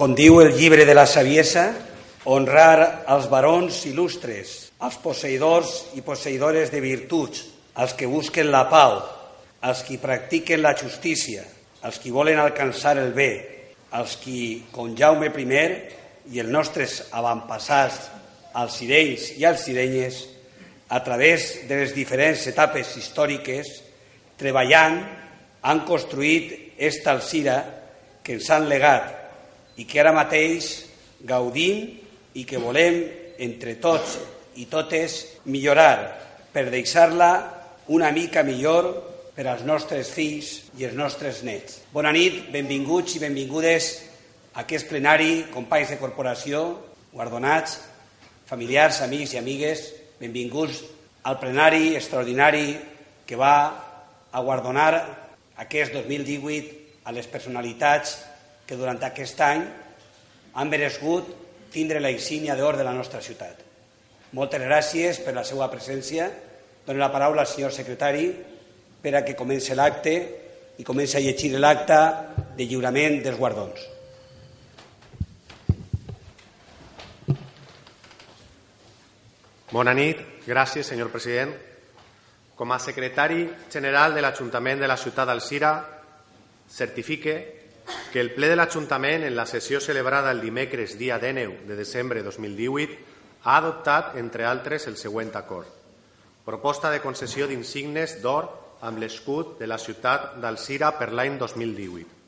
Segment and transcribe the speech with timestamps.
[0.00, 1.74] Com diu el llibre de la saviesa,
[2.32, 7.42] honrar els barons il·lustres, els posseïdors i posseïdores de virtuts,
[7.76, 8.96] els que busquen la pau,
[9.60, 11.44] els qui practiquen la justícia,
[11.84, 13.28] els qui volen alcançar el bé,
[13.92, 15.60] els qui, com Jaume I
[16.32, 18.08] i els nostres avantpassats,
[18.56, 20.24] els sirenys i els sirenyes,
[20.88, 23.82] a través de les diferents etapes històriques,
[24.40, 25.02] treballant,
[25.60, 27.64] han construït esta Alcira
[28.24, 29.19] que ens han legat
[29.80, 30.70] i que ara mateix
[31.24, 31.86] gaudim
[32.36, 33.00] i que volem
[33.40, 34.18] entre tots
[34.60, 35.16] i totes
[35.48, 35.96] millorar
[36.52, 37.30] per deixar-la
[37.88, 38.90] una mica millor
[39.34, 41.80] per als nostres fills i els nostres nets.
[41.94, 43.90] Bona nit, benvinguts i benvingudes
[44.52, 46.64] a aquest plenari, companys de corporació,
[47.14, 47.78] guardonats,
[48.50, 49.86] familiars, amics i amigues,
[50.20, 50.82] benvinguts
[51.24, 52.74] al plenari extraordinari
[53.26, 53.54] que va
[54.30, 54.92] a guardonar
[55.62, 58.18] aquest 2018 a les personalitats
[58.70, 59.64] que durant aquest any
[60.54, 61.26] han merescut
[61.74, 63.58] tindre la insígnia d'or de la nostra ciutat.
[64.38, 66.28] Moltes gràcies per la seva presència.
[66.86, 68.28] Dono la paraula al senyor secretari
[69.02, 70.14] per a que comenci l'acte
[70.78, 71.98] i comenci a llegir l'acte
[72.54, 73.90] de lliurament dels guardons.
[79.74, 80.22] Bona nit.
[80.46, 81.58] Gràcies, senyor president.
[82.54, 85.74] Com a secretari general de l'Ajuntament de la ciutat d'Alcira,
[86.70, 87.59] certifique
[88.12, 92.20] que el ple de l'Ajuntament, en la sessió celebrada el dimecres dia 19 de desembre
[92.20, 92.98] de 2018,
[93.44, 95.68] ha adoptat, entre altres, el següent acord.
[96.44, 98.48] Proposta de concessió d'insignes d'or
[98.82, 102.20] amb l'escut de la ciutat d'Alcira per l'any 2018.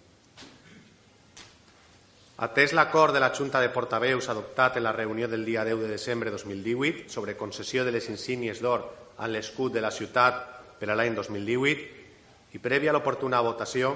[2.42, 5.88] Atès l'acord de la Junta de Portaveus adoptat en la reunió del dia 10 de
[5.88, 10.40] desembre de 2018 sobre concessió de les insígnies d'or amb l'escut de la ciutat
[10.80, 13.94] per a l'any 2018 i prèvia a l'oportuna votació,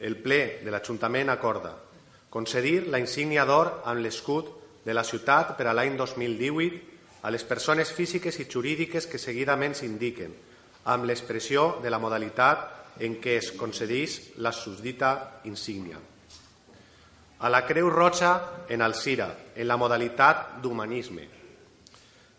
[0.00, 1.74] el ple de l'Ajuntament acorda
[2.30, 4.50] concedir la insígnia d'or amb l'escut
[4.84, 9.74] de la ciutat per a l'any 2018 a les persones físiques i jurídiques que seguidament
[9.74, 10.34] s'indiquen,
[10.84, 15.98] amb l'expressió de la modalitat en què es concedeix la susdita insígnia
[17.38, 21.28] a la Creu Roja en Alcira, en la modalitat d'humanisme.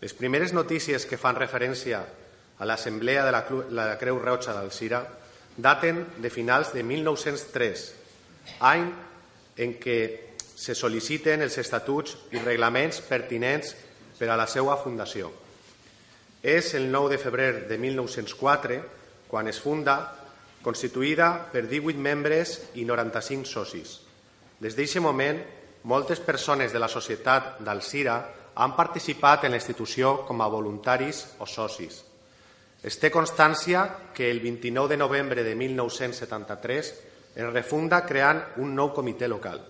[0.00, 2.02] Les primeres notícies que fan referència
[2.60, 3.32] a l'Assemblea de
[3.72, 5.00] la, Creu Roja d'Alcira
[5.62, 7.84] daten de finals de 1903,
[8.60, 8.88] any
[9.60, 9.98] en què
[10.60, 13.74] se sol·liciten els estatuts i reglaments pertinents
[14.18, 15.30] per a la seva fundació.
[16.42, 18.80] És el 9 de febrer de 1904
[19.30, 19.96] quan es funda,
[20.60, 23.96] constituïda per 18 membres i 95 socis.
[24.60, 25.38] Des d'aquest moment,
[25.88, 28.18] moltes persones de la societat d'Alcira
[28.60, 32.02] han participat en la institució com a voluntaris o socis.
[32.82, 33.84] Es té constància
[34.16, 36.94] que el 29 de novembre de 1973
[37.36, 39.60] es refunda creant un nou comitè local.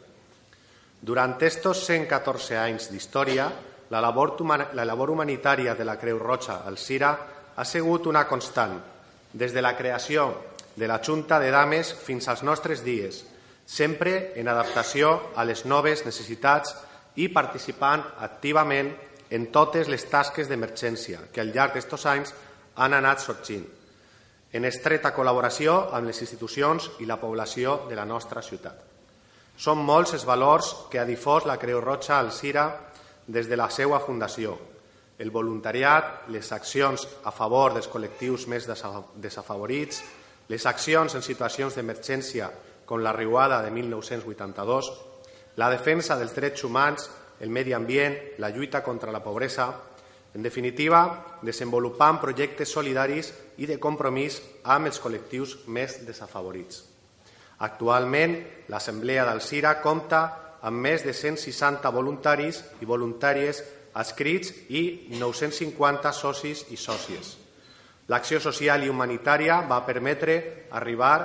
[1.00, 3.48] Durant estos 114 anys d'història,
[3.90, 4.36] la labor,
[4.74, 7.10] la labor humanitària de la Creu Roja Alcira
[7.56, 8.78] ha sigut una constant,
[9.32, 10.30] des de la creació
[10.76, 13.24] de la Junta de Dames fins als nostres dies,
[13.66, 16.76] sempre en adaptació a les noves necessitats
[17.16, 18.92] i participant activament
[19.30, 22.34] en totes les tasques d'emergència que al llarg d'estos anys
[22.80, 23.66] han anat sorgint,
[24.52, 28.80] en estreta col·laboració amb les institucions i la població de la nostra ciutat.
[29.60, 32.64] Són molts els valors que ha difós la Creu Roja al Cira
[33.28, 34.56] des de la seva fundació,
[35.20, 40.00] el voluntariat, les accions a favor dels col·lectius més desafavorits,
[40.48, 42.48] les accions en situacions d'emergència
[42.88, 44.88] com la riuada de 1982,
[45.60, 47.10] la defensa dels drets humans,
[47.44, 49.68] el medi ambient, la lluita contra la pobresa,
[50.34, 56.84] en definitiva, desenvolupant projectes solidaris i de compromís amb els col·lectius més desafavorits.
[57.66, 58.36] Actualment,
[58.72, 60.22] l'Assemblea d'Alcira compta
[60.62, 63.62] amb més de 160 voluntaris i voluntàries
[64.00, 64.82] adscrits i
[65.18, 67.36] 950 socis i sòcies.
[68.10, 71.18] L'acció social i humanitària va permetre arribar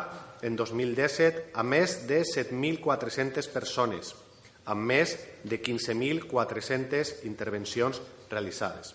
[0.45, 4.13] en 2017 a més de 7.400 persones,
[4.65, 8.94] amb més de 15.400 intervencions realitzades.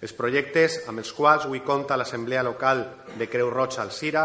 [0.00, 2.84] Els projectes amb els quals avui compta l'Assemblea Local
[3.18, 4.24] de Creu Roja Alcira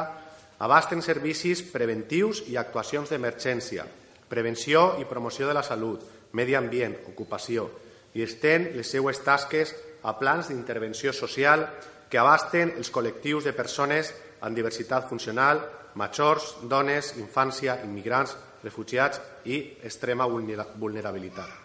[0.63, 3.83] abasten servicis preventius i actuacions d'emergència,
[4.29, 7.67] prevenció i promoció de la salut, medi ambient, ocupació,
[8.15, 11.67] i estén les seues tasques a plans d'intervenció social
[12.09, 15.59] que abasten els col·lectius de persones amb diversitat funcional,
[15.99, 21.64] majors, dones, infància, immigrants, refugiats i extrema vulnerabilitat.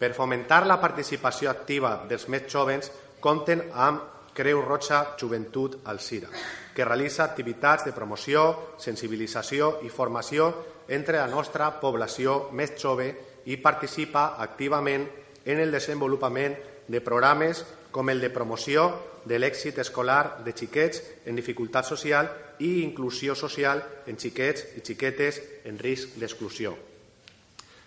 [0.00, 2.88] Per fomentar la participació activa dels més jovens,
[3.20, 6.30] compten amb Creu Roja Joventut Alcira,
[6.72, 8.46] que realitza activitats de promoció,
[8.80, 10.48] sensibilització i formació
[10.88, 13.10] entre la nostra població més jove
[13.44, 15.04] i participa activament
[15.44, 16.56] en el desenvolupament
[16.88, 18.88] de programes com el de promoció
[19.28, 25.42] de l'èxit escolar de xiquets en dificultat social i inclusió social en xiquets i xiquetes
[25.68, 26.89] en risc d'exclusió.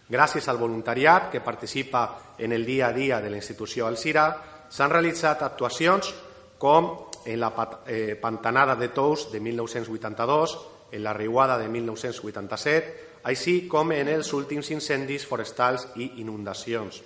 [0.10, 4.28] Gràcies al voluntariat que participa en el dia a dia de la institució Alcira,
[4.70, 6.14] s'han realitzat actuacions
[6.60, 6.92] com
[7.26, 7.54] en la
[7.88, 10.58] eh, Pantanada de Tous de 1982,
[10.92, 17.00] en la Riuada de 1987, així com en els últims incendis forestals i inundacions.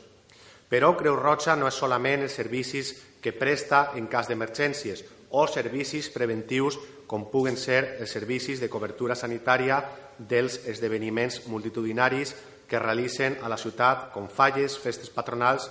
[0.68, 6.10] Però Creu Roja no és solament els servicis que presta en cas d'emergències o servicis
[6.12, 9.80] preventius com puguen ser els servicis de cobertura sanitària
[10.18, 12.34] dels esdeveniments multitudinaris
[12.68, 15.70] que realitzen a la ciutat com falles, festes patronals,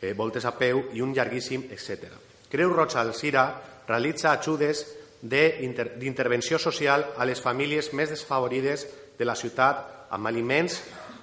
[0.00, 2.12] eh, voltes a peu i un llarguíssim, etc.
[2.50, 3.46] Creu Roja Alcira
[3.86, 4.84] realitza ajudes
[5.22, 8.86] d'intervenció social a les famílies més desfavorides
[9.18, 10.82] de la ciutat amb aliments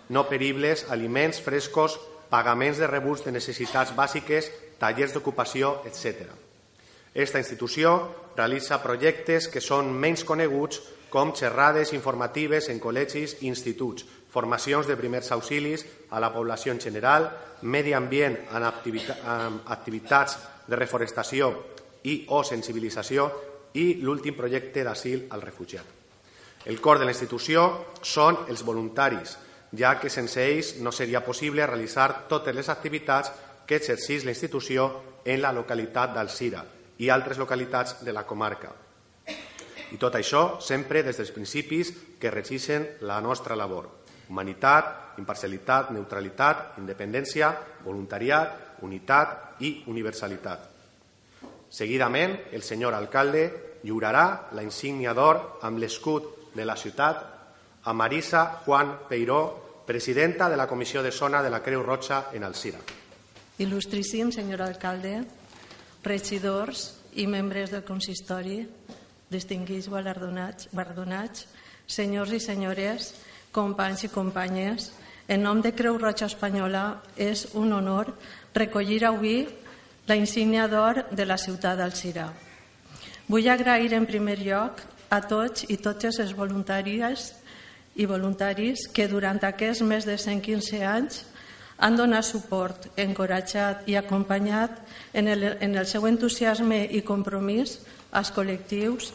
[0.10, 2.00] no peribles, aliments frescos,
[2.30, 4.50] pagaments de rebuts de necessitats bàsiques,
[4.80, 6.28] tallers d'ocupació, etc.
[7.14, 7.94] Esta institució
[8.36, 10.82] realitza projectes que són menys coneguts
[11.14, 16.82] com xerrades informatives en col·legis i instituts, formacions de primers auxilis a la població en
[16.82, 17.30] general,
[17.62, 21.52] medi ambient en, activitats de reforestació
[22.10, 23.30] i o sensibilització
[23.78, 25.86] i l'últim projecte d'asil al refugiat.
[26.66, 27.66] El cor de la institució
[28.02, 29.38] són els voluntaris,
[29.78, 33.32] ja que sense ells no seria possible realitzar totes les activitats
[33.68, 34.90] que exercís la institució
[35.26, 36.64] en la localitat d'Alcira
[37.00, 38.72] i altres localitats de la comarca.
[39.94, 46.78] I tot això sempre des dels principis que regixen la nostra labor humanitat, imparcialitat, neutralitat,
[46.80, 47.52] independència,
[47.84, 50.70] voluntariat, unitat i universalitat.
[51.74, 53.44] Seguidament, el senyor alcalde
[53.84, 57.24] lliurarà la insígnia d'or amb l'escut de la ciutat
[57.84, 62.44] a Marisa Juan Peiró, presidenta de la Comissió de Zona de la Creu Roja en
[62.44, 62.80] Alcira.
[63.60, 65.24] Il·lustríssim senyor alcalde,
[66.04, 68.64] regidors i membres del consistori,
[69.30, 71.48] distinguits guardonats, guardonats
[71.86, 73.14] senyors i senyores,
[73.54, 74.92] companys i companyes,
[75.28, 78.12] en nom de Creu Roja Espanyola és un honor
[78.56, 79.46] recollir avui
[80.08, 82.28] la insígnia d'or de la ciutat d'Alcira.
[83.30, 87.30] Vull agrair en primer lloc a tots i totes les voluntàries
[87.96, 91.24] i voluntaris que durant aquests més de 115 anys
[91.78, 94.76] han donat suport, encoratjat i acompanyat
[95.14, 97.80] en el, en el seu entusiasme i compromís
[98.12, 99.12] als col·lectius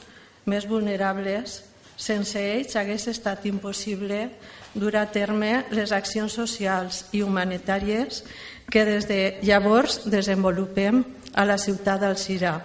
[0.48, 1.62] més vulnerables
[1.98, 4.28] sense ells hagués estat impossible
[4.74, 8.22] dur a terme les accions socials i humanitàries
[8.70, 11.02] que des de llavors desenvolupem
[11.34, 12.60] a la ciutat d'Alcira,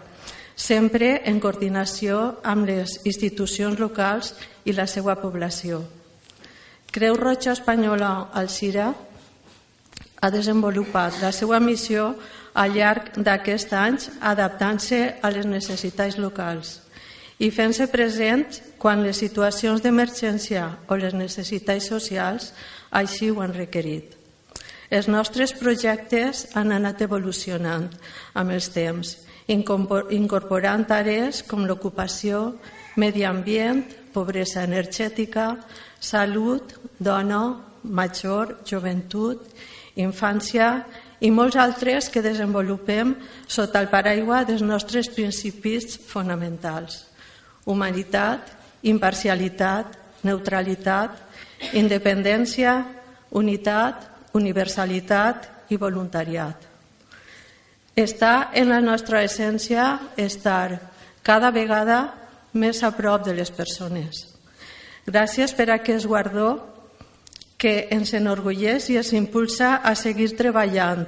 [0.55, 4.33] sempre en coordinació amb les institucions locals
[4.65, 5.81] i la seva població.
[6.93, 8.93] Creu Roja Espanyola Alcira
[10.21, 12.13] ha desenvolupat la seva missió
[12.53, 16.77] al llarg d'aquests anys adaptant-se a les necessitats locals
[17.41, 18.45] i fent-se present
[18.83, 22.49] quan les situacions d'emergència o les necessitats socials
[22.91, 24.17] així ho han requerit.
[24.91, 27.87] Els nostres projectes han anat evolucionant
[28.35, 29.15] amb els temps,
[29.47, 32.57] incorporant àrees com l'ocupació,
[32.99, 35.47] medi ambient, pobresa energètica,
[35.99, 37.41] salut, dona,
[37.83, 39.47] major, joventut,
[39.95, 40.83] infància
[41.23, 43.15] i molts altres que desenvolupem
[43.47, 47.13] sota el paraigua dels nostres principis fonamentals
[47.65, 51.15] humanitat, imparcialitat, neutralitat,
[51.79, 52.75] independència,
[53.31, 56.69] unitat, universalitat i voluntariat.
[57.93, 59.85] Està en la nostra essència
[60.17, 60.79] estar
[61.23, 61.99] cada vegada
[62.53, 64.27] més a prop de les persones.
[65.05, 66.55] Gràcies per aquest guardó
[67.57, 71.05] que ens enorgulleix i ens impulsa a seguir treballant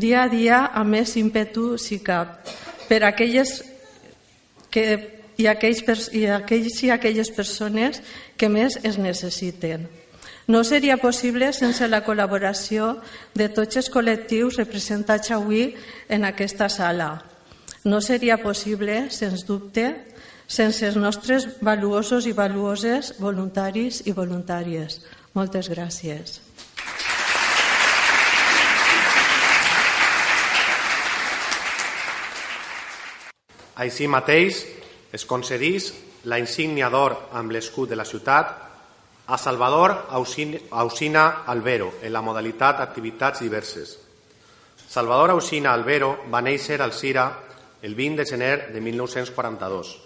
[0.00, 2.46] dia a dia amb més ímpetu si cap
[2.88, 3.60] per aquelles
[4.70, 8.02] que i aquells, i aquells i aquelles persones
[8.36, 9.88] que més es necessiten.
[10.50, 12.96] No seria possible sense la col·laboració
[13.38, 15.76] de tots els col·lectius representats avui
[16.08, 17.10] en aquesta sala.
[17.84, 19.86] No seria possible, sens dubte,
[20.50, 24.98] sense els nostres valuosos i valuoses voluntaris i voluntàries.
[25.38, 26.40] Moltes gràcies.
[33.80, 34.64] Així mateix,
[35.12, 35.92] es concedís
[36.24, 38.52] la insígnia d'or amb l'escut de la ciutat
[39.30, 43.98] a Salvador Ausina Albero en la modalitat activitats diverses.
[44.90, 47.28] Salvador Ausina Albero va néixer al Cira
[47.82, 49.96] el 20 de gener de 1942.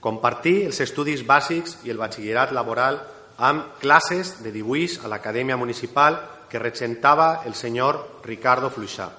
[0.00, 3.00] Compartí els estudis bàsics i el batxillerat laboral
[3.38, 6.18] amb classes de dibuix a l'Acadèmia Municipal
[6.48, 9.10] que regentava el senyor Ricardo Fluixà.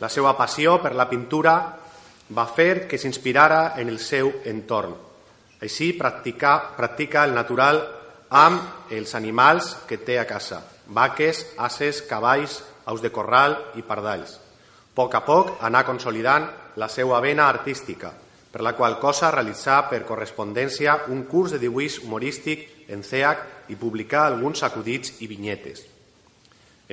[0.00, 1.56] La seva passió per la pintura
[2.34, 4.94] va fer que s'inspirara en el seu entorn.
[5.62, 7.82] Així practica, practica el natural
[8.30, 14.38] amb els animals que té a casa, vaques, ases, cavalls, aus de corral i pardalls.
[14.38, 18.10] A poc a poc anà consolidant la seva vena artística,
[18.52, 23.78] per la qual cosa realitzà per correspondència un curs de dibuix humorístic en CEAC i
[23.80, 25.86] publicar alguns acudits i vinyetes.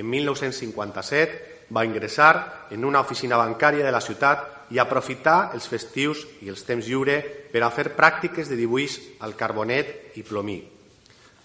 [0.00, 6.24] En 1957 va ingressar en una oficina bancària de la ciutat i aprofitar els festius
[6.42, 7.18] i els temps lliure
[7.52, 10.60] per a fer pràctiques de dibuix al carbonet i plomí.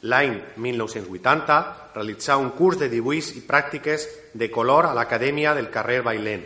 [0.05, 1.57] L'any 1980
[1.95, 6.43] realitzà un curs de dibuix i pràctiques de color a l'Acadèmia del carrer Bailén,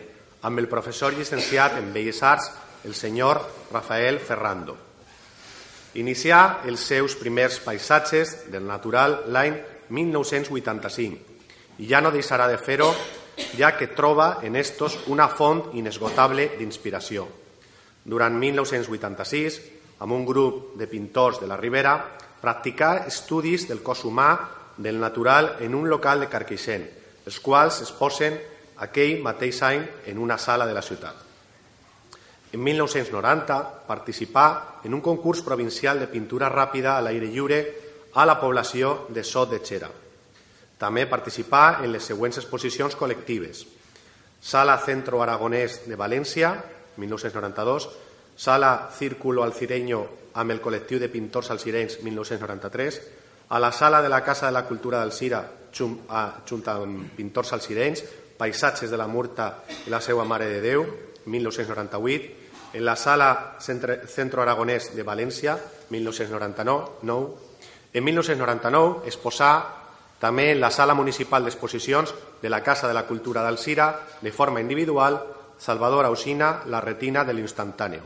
[0.47, 2.51] amb el professor llicenciat en Belles Arts
[2.85, 3.41] el senyor
[3.73, 4.77] Rafael Ferrando.
[5.99, 9.57] Inicià els seus primers paisatges del natural l'any
[9.89, 12.93] 1985 i ja no deixarà de fer-ho
[13.57, 17.27] ja que troba en estos una font inesgotable d'inspiració.
[18.05, 19.59] Durant 1986,
[19.99, 21.95] amb un grup de pintors de la Ribera,
[22.39, 24.31] practicà estudis del cos humà
[24.77, 26.85] del natural en un local de Carquixent,
[27.25, 28.39] els quals es posen
[28.79, 31.25] aquell mateix any en una sala de la ciutat.
[32.51, 37.59] En 1990 participà en un concurs provincial de pintura ràpida a l'aire lliure
[38.15, 39.89] a la població de Sot de Xera.
[40.79, 43.65] També participà en les següents exposicions col·lectives.
[44.39, 46.53] Sala Centro Aragonès de València,
[46.95, 47.89] 1992,
[48.39, 50.05] Sala Círculo Alcireño
[50.39, 53.01] amb el col·lectiu de pintors alcirenys, 1993,
[53.49, 55.41] a la Sala de la Casa de la Cultura d'Alcira,
[55.75, 58.03] junta amb pintors alcirenys,
[58.39, 60.85] Paisatges de la Murta i la seva Mare de Déu,
[61.25, 62.29] 1998,
[62.73, 65.57] en la Sala Centro Aragonès de València,
[65.89, 67.49] 1999.
[67.91, 69.78] En 1999 es posà
[70.19, 73.89] també la Sala Municipal d'Exposicions de la Casa de la Cultura d'Alcira,
[74.21, 75.19] de forma individual,
[75.57, 78.03] Salvador Ausina, la retina de l'instantàneo.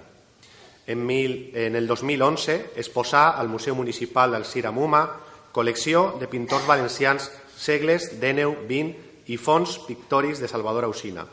[0.86, 5.06] En, mil, en el 2011 es posà al Museu Municipal d'Alcira Muma
[5.54, 11.24] col·lecció de pintors valencians segles XIX-XX i fons pictòrics de Salvador Ausina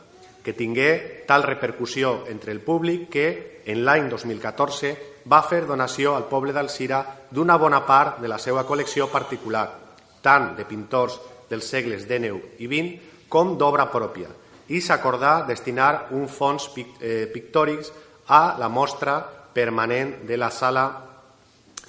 [0.43, 4.95] que tingué tal repercussió entre el públic que, en l'any 2014,
[5.31, 9.80] va fer donació al poble d'Alcira d'una bona part de la seva col·lecció particular,
[10.23, 11.19] tant de pintors
[11.50, 14.31] dels segles XIX i XX com d'obra pròpia,
[14.71, 17.91] i s'acordà destinar un fons eh, pictòrics
[18.31, 19.19] a la mostra
[19.55, 20.85] permanent de la sala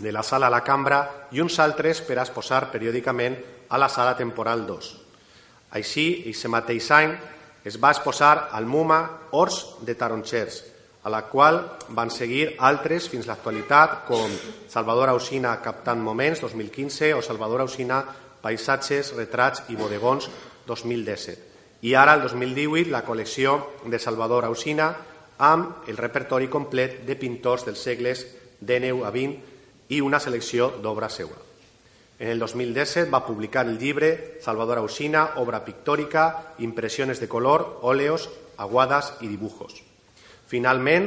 [0.01, 3.35] de la sala a la cambra i uns altres per a exposar periòdicament
[3.69, 4.87] a la sala temporal 2.
[5.77, 7.13] Així, aquest mateix any,
[7.63, 8.99] es va exposar al MUMA
[9.37, 10.63] Ors de Taronxers,
[11.03, 14.29] a la qual van seguir altres fins a l'actualitat, com
[14.69, 18.03] Salvador Ausina Captant Moments 2015 o Salvador Ausina
[18.41, 20.29] Paisatges, Retrats i Bodegons
[20.67, 21.49] 2017.
[21.81, 23.57] I ara, el 2018, la col·lecció
[23.89, 24.91] de Salvador Ausina
[25.41, 28.25] amb el repertori complet de pintors dels segles
[28.61, 31.39] XIX a XX i una selecció d'obra seua.
[32.21, 38.29] En el 2017 va publicar el llibre Salvador Ausina, obra pictòrica, impressiones de color, óleos,
[38.57, 39.90] aguadas i dibujos.
[40.51, 41.05] Finalment,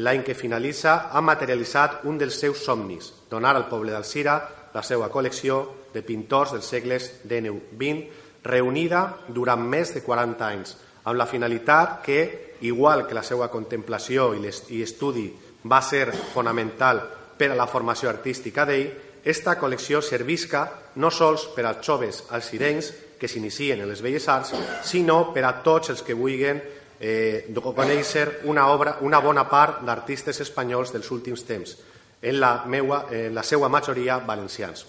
[0.00, 4.36] l'any que finalitza, ha materialitzat un dels seus somnis, donar al poble d'Alcira
[4.72, 5.58] la seva col·lecció
[5.92, 12.20] de pintors dels segles XIX-XX, reunida durant més de 40 anys, amb la finalitat que,
[12.64, 15.26] igual que la seva contemplació i estudi
[15.68, 17.02] va ser fonamental
[17.36, 18.88] per a la formació artística d'ell,
[19.26, 20.62] esta col·lecció servisca
[21.02, 24.54] no sols per als joves alcirenys que s'inicien en les belles arts,
[24.88, 26.62] sinó per a tots els que vulguin
[27.00, 31.76] eh, conèixer una, obra, una bona part d'artistes espanyols dels últims temps,
[32.22, 34.86] en la, meua, en la seva majoria valencians.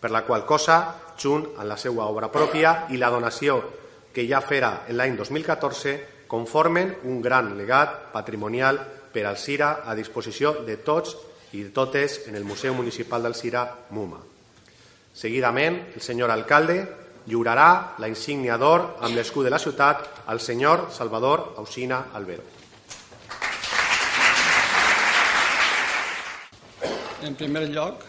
[0.00, 0.80] Per la qual cosa,
[1.20, 3.60] junt amb la seva obra pròpia i la donació
[4.14, 5.98] que ja fera l'any 2014,
[6.30, 8.78] conformen un gran legat patrimonial
[9.12, 11.16] per al Cira a disposició de tots
[11.52, 14.20] i de totes en el Museu Municipal d'Alcira, MUMA.
[15.12, 16.84] Seguidament, el senyor alcalde
[17.30, 22.42] lliurarà la insígnia d'or amb l'escut de la ciutat al senyor Salvador Ausina Albero.
[27.22, 28.02] En primer lloc,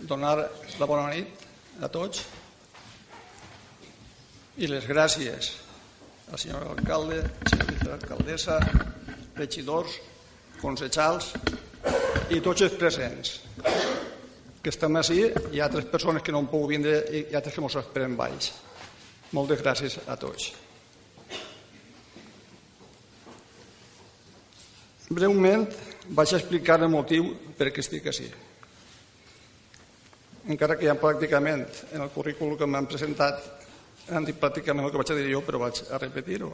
[0.00, 0.36] donar
[0.78, 1.46] la bona nit
[1.80, 2.26] a tots
[4.58, 5.52] i les gràcies
[6.28, 8.58] al senyor alcalde, senyora alcaldessa,
[9.38, 9.96] regidors,
[10.60, 11.32] consejals
[12.34, 13.38] i tots els presents
[14.62, 15.20] que estem així,
[15.52, 17.76] hi ha altres persones que no han pogut vindre i hi ha altres que ens
[17.80, 18.50] esperen baix.
[19.36, 20.50] Moltes gràcies a tots.
[25.08, 25.64] Breument
[26.16, 28.28] vaig explicar el motiu per què estic així.
[30.48, 33.40] Encara que ja pràcticament en el currículum que m'han presentat
[34.12, 36.50] han dit pràcticament el que vaig a dir jo, però vaig a repetir-ho.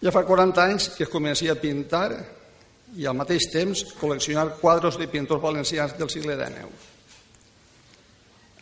[0.00, 2.08] Ja fa 40 anys que començo a pintar
[2.98, 6.88] i al mateix temps col·leccionar quadros de pintors valencians del segle XIX.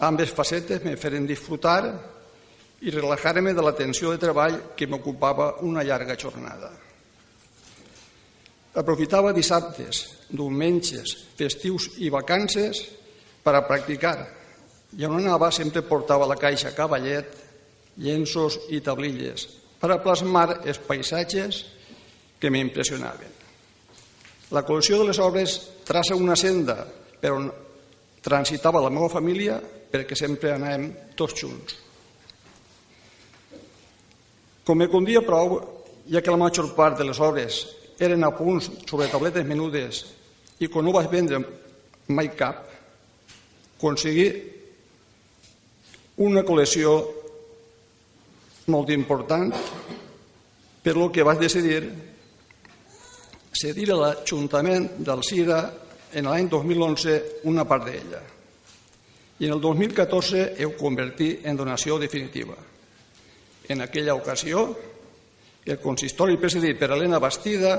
[0.09, 1.83] Ambes facetes me feren disfrutar
[2.81, 6.71] i relajar-me de la tensió de treball que m'ocupava una llarga jornada.
[8.79, 12.85] Aprofitava dissabtes, diumenges, festius i vacances
[13.43, 14.19] per a practicar.
[14.95, 17.35] I on anava sempre portava la caixa cavallet,
[17.99, 21.65] llenços i tablilles per a plasmar els paisatges
[22.39, 23.38] que m'impressionaven.
[24.55, 26.81] La col·lecció de les obres traça una senda
[27.21, 27.51] per on
[28.25, 31.77] transitava la meva família perquè sempre anàvem tots junts.
[34.65, 35.59] Com me condia prou,
[36.09, 37.63] ja que la major part de les obres
[38.01, 40.05] eren a punts sobre tabletes menudes
[40.61, 41.41] i quan no vaig vendre
[42.09, 42.65] mai cap,
[43.77, 44.29] aconseguir
[46.25, 46.95] una col·lecció
[48.73, 49.53] molt important
[50.83, 51.83] per lo que vaig decidir
[53.59, 55.61] cedir a l'Ajuntament del Cira
[56.15, 58.23] en l'any 2011 una part d'ella
[59.39, 62.57] i en el 2014 ho convertí en donació definitiva.
[63.69, 64.65] En aquella ocasió,
[65.65, 67.77] el consistori presidit per Helena Bastida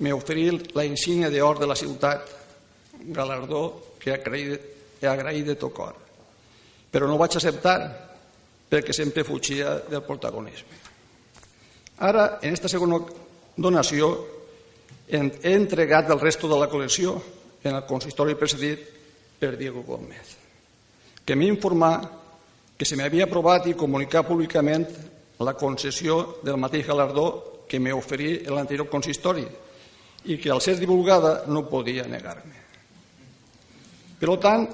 [0.00, 2.32] m'oferí la insígnia d'or de la ciutat,
[3.12, 5.94] galardó que he agraït de tot cor.
[6.90, 7.76] Però no vaig acceptar
[8.70, 10.80] perquè sempre fugia del protagonisme.
[11.98, 13.02] Ara, en aquesta segona
[13.56, 14.08] donació,
[15.08, 17.14] he entregat el resto de la col·lecció
[17.62, 18.82] en el consistori presidit
[19.38, 20.36] per Diego Gómez
[21.26, 22.06] que m'ha informat
[22.78, 24.86] que se m'havia aprovat i comunicat públicament
[25.42, 27.26] la concessió del mateix galardó
[27.68, 29.44] que m'ha oferit l'anterior consistori
[30.26, 32.62] i que al ser divulgada no podia negar-me.
[34.18, 34.66] Per tant,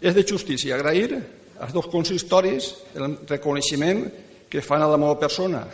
[0.00, 1.18] és de justícia agrair
[1.58, 4.04] als dos consistoris el reconeixement
[4.48, 5.66] que fan a la meva persona,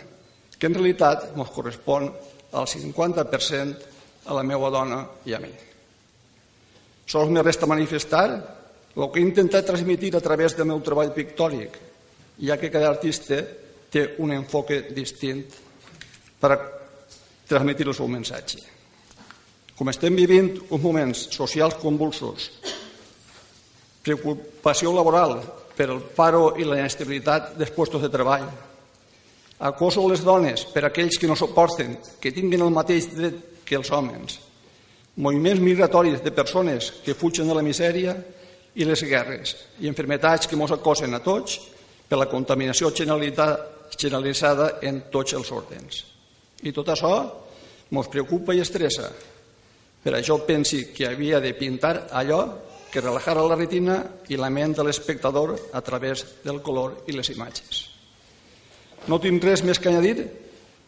[0.58, 2.08] que en realitat ens correspon
[2.52, 3.93] al 50%
[4.26, 5.52] a la meva dona i a mi.
[7.06, 8.28] Sols me resta manifestar
[8.94, 11.76] el que he intentat transmitir a través del meu treball pictòric,
[12.40, 13.40] ja que cada artista
[13.90, 15.42] té un enfoque distint
[16.40, 16.54] per
[17.48, 18.62] transmetre el seu missatge.
[19.74, 22.50] Com estem vivint uns moments socials convulsos,
[24.04, 25.40] preocupació laboral
[25.74, 28.46] per el paro i la inestabilitat dels puestos de treball,
[29.58, 33.76] acoso a les dones per aquells que no suporten que tinguin el mateix dret que
[33.78, 34.38] els homes,
[35.16, 38.16] moviments migratoris de persones que fugen de la misèria
[38.74, 41.60] i les guerres i enfermetats que ens acosen a tots
[42.08, 46.04] per la contaminació generalitzada en tots els ordens.
[46.62, 47.14] I tot això
[47.90, 49.10] ens preocupa i estressa.
[50.04, 52.42] Per això pensi que havia de pintar allò
[52.90, 53.96] que relajara la retina
[54.30, 57.88] i la ment de l'espectador a través del color i les imatges.
[59.08, 60.28] No tinc res més que añadir,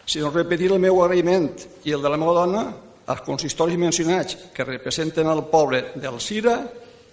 [0.07, 1.51] sinó repetir el meu agraïment
[1.85, 2.65] i el de la meva dona
[3.07, 6.61] als consistoris mencionats que representen el poble del Cira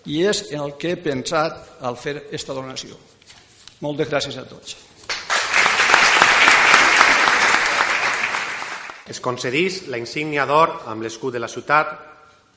[0.05, 2.97] i és en el que he pensat al fer aquesta donació.
[3.81, 4.77] Moltes gràcies a tots.
[9.09, 11.97] Es concedís la insígnia d'or amb l'escut de la ciutat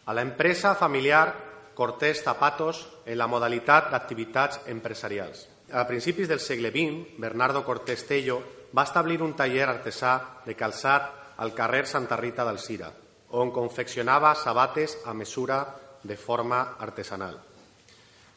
[0.06, 1.26] a l'empresa familiar
[1.74, 5.48] Cortés Zapatos en la modalitat d'activitats empresarials.
[5.72, 8.38] A principis del segle XX, Bernardo Cortés Tello
[8.74, 12.90] va establir un taller artesà de calçat al carrer Santa Rita d'Alcira,
[13.36, 15.60] on confeccionava sabates a mesura
[16.02, 17.38] de forma artesanal.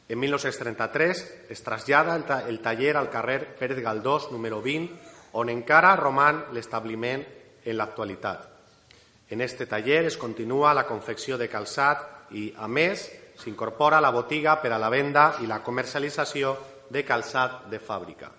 [0.09, 2.15] En 1933 es trasllada
[2.47, 4.89] el taller al carrer Pérez Galdós, número 20,
[5.33, 7.21] on encara roman l'establiment
[7.63, 8.47] en l'actualitat.
[9.29, 13.05] En este taller es continua la confecció de calçat i, a més,
[13.37, 16.57] s'incorpora la botiga per a la venda i la comercialització
[16.89, 18.38] de calçat de fàbrica.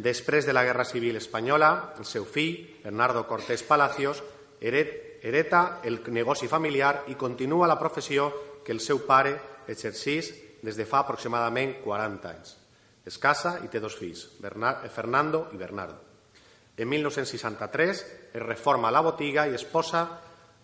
[0.00, 4.22] Després de la Guerra Civil Espanyola, el seu fill, Bernardo Cortés Palacios,
[4.60, 8.30] hereta el negoci familiar i continua la professió
[8.64, 9.34] que el seu pare
[9.68, 10.32] exercís
[10.64, 12.56] des de fa aproximadament 40 anys.
[13.04, 16.00] Es casa i té dos fills, eh, Fernando i Bernardo.
[16.76, 20.06] En 1963 es reforma la botiga i es posa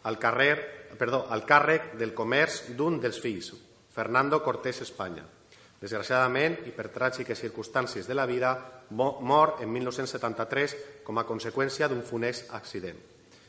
[0.05, 3.53] al, carrer, perdó, al càrrec del comerç d'un dels fills,
[3.92, 5.36] Fernando Cortés Espanya.
[5.81, 8.55] Desgraciadament, i per tràgiques circumstàncies de la vida,
[8.91, 12.97] mor en 1973 com a conseqüència d'un funès accident.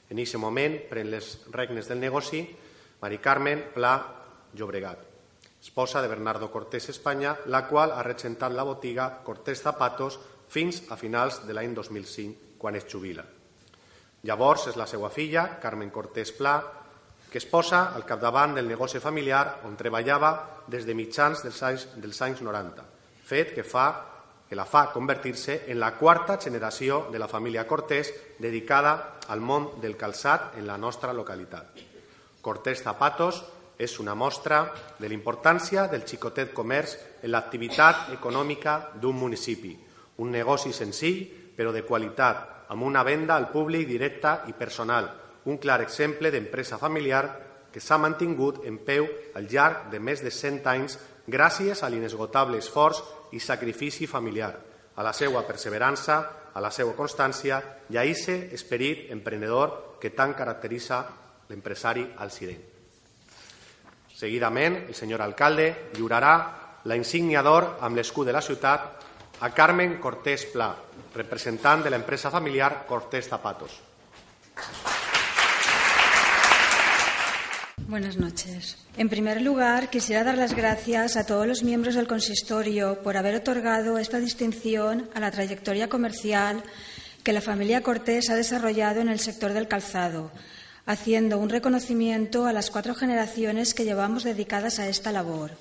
[0.09, 2.41] En aquest moment pren les regnes del negoci
[3.01, 3.93] Mari Carmen Pla
[4.57, 4.99] Llobregat,
[5.61, 10.97] esposa de Bernardo Cortés Espanya, la qual ha regentat la botiga Cortés Zapatos fins a
[10.97, 13.25] finals de l'any 2005, quan es jubila.
[14.23, 16.57] Llavors és la seva filla, Carmen Cortés Pla,
[17.29, 21.87] que es posa al capdavant del negoci familiar on treballava des de mitjans dels anys,
[21.95, 22.85] dels anys 90,
[23.27, 23.87] fet que, fa,
[24.47, 29.75] que la fa convertir-se en la quarta generació de la família Cortés dedicada al món
[29.81, 31.83] del calçat en la nostra localitat.
[32.41, 33.43] Cortés Zapatos
[33.77, 34.63] és una mostra
[34.97, 39.75] de l'importància del xicotet comerç en l'activitat econòmica d'un municipi,
[40.23, 41.25] un negoci senzill
[41.57, 45.09] però de qualitat, amb una venda al públic directa i personal,
[45.47, 47.25] un clar exemple d'empresa familiar
[47.71, 52.59] que s'ha mantingut en peu al llarg de més de 100 anys gràcies a l'inesgotable
[52.59, 54.53] esforç i sacrifici familiar,
[54.95, 56.17] a la seva perseverança,
[56.53, 57.61] a la seva constància
[57.93, 61.03] i a aquest esperit emprenedor que tant caracteritza
[61.49, 62.75] l'empresari alcidenc.
[64.17, 66.33] Seguidament, el senyor alcalde lliurarà
[66.89, 69.05] la insígnia d'or amb l'escut de la ciutat
[69.45, 70.71] a Carmen Cortés Pla,
[71.13, 73.77] representant de la empresa familiar Cortés Zapatos.
[77.87, 78.75] Buenas noches.
[78.97, 83.35] En primer lugar, quisiera dar las gracias a todos los miembros del consistorio por haber
[83.35, 86.63] otorgado esta distinción a la trayectoria comercial
[87.23, 90.31] que la familia Cortés ha desarrollado en el sector del calzado,
[90.85, 95.51] haciendo un reconocimiento a las cuatro generaciones que llevamos dedicadas a esta labor.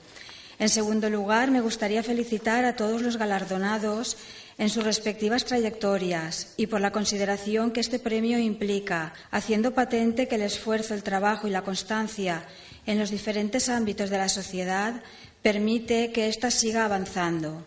[0.59, 4.17] En segundo lugar, me gustaría felicitar a todos los galardonados
[4.59, 10.37] en sus respectivas trayectorias y por la consideración que este premio implica, haciendo patente que
[10.37, 12.45] el esfuerzo, el trabajo y la constancia
[12.87, 15.03] en los diferentes ámbitos de la sociedad
[15.43, 17.67] permite que ésta siga avanzando.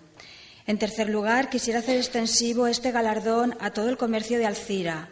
[0.66, 5.10] En tercer lugar, quisiera hacer extensivo este galardón a todo el comercio de Alcira,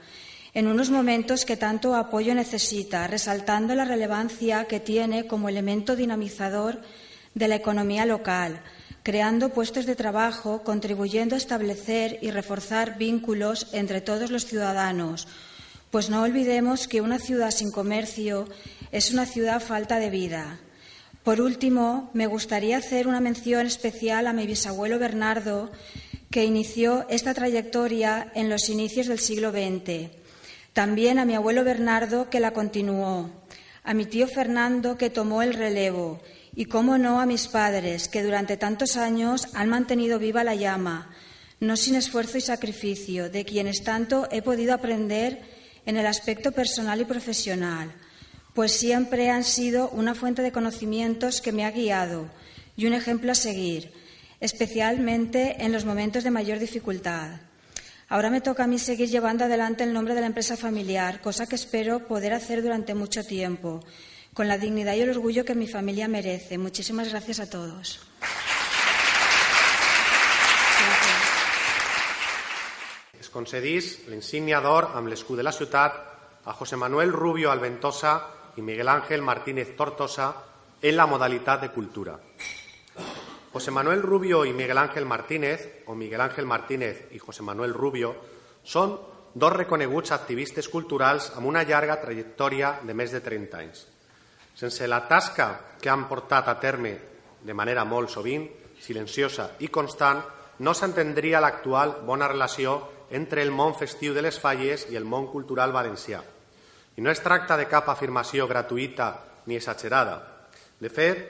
[0.53, 6.81] en unos momentos que tanto apoyo necesita, resaltando la relevancia que tiene como elemento dinamizador
[7.35, 8.61] de la economía local,
[9.07, 15.29] creando puestos de trabajo, contribuyendo a establecer y reforzar vínculos entre todos los ciudadanos,
[15.91, 18.49] pues no olvidemos que una ciudad sin comercio
[18.91, 20.59] es una ciudad falta de vida.
[21.23, 25.71] Por último, me gustaría hacer una mención especial a mi bisabuelo Bernardo,
[26.29, 30.11] que inició esta trayectoria en los inicios del siglo XX
[30.77, 33.31] también a mi abuelo Bernardo, que la continuó,
[33.83, 36.21] a mi tío Fernando, que tomó el relevo,
[36.57, 41.13] y, cómo no, a mis padres, que durante tantos años han mantenido viva la llama,
[41.59, 45.39] no sin esfuerzo y sacrificio, de quienes tanto he podido aprender
[45.85, 47.91] en el aspecto personal y profesional,
[48.55, 52.27] pues siempre han sido una fuente de conocimientos que me ha guiado
[52.75, 53.91] y un ejemplo a seguir,
[54.39, 57.39] especialmente en los momentos de mayor dificultad.
[58.09, 61.45] Ahora me toca a mí seguir llevando adelante el nombre de la empresa familiar, cosa
[61.45, 63.83] que espero poder hacer durante mucho tiempo,
[64.37, 66.59] con la dignidad y el orgullo que mi familia merece.
[66.59, 67.99] Muchísimas gracias a todos.
[73.19, 75.97] Es concedís l'insígnia d'or amb l'escut de la ciutat
[76.45, 78.13] a José Manuel Rubio Alventosa
[78.57, 80.29] i Miguel Ángel Martínez Tortosa
[80.83, 82.19] en la modalitat de cultura.
[83.51, 88.13] José Manuel Rubio y Miguel Ángel Martínez, o Miguel Ángel Martínez i José Manuel Rubio,
[88.61, 88.99] són
[89.33, 93.87] dos reconeguts activistes culturals amb una llarga trajectòria de més de 30 anys.
[94.57, 96.95] Sense la tasca que han portat a terme
[97.45, 98.47] de manera molt sovint,
[98.81, 100.23] silenciosa i constant,
[100.65, 102.79] no s'entendria l'actual bona relació
[103.13, 106.23] entre el món festiu de les falles i el món cultural valencià.
[106.97, 109.11] I no es tracta de cap afirmació gratuïta
[109.45, 110.17] ni exagerada.
[110.81, 111.21] De fet,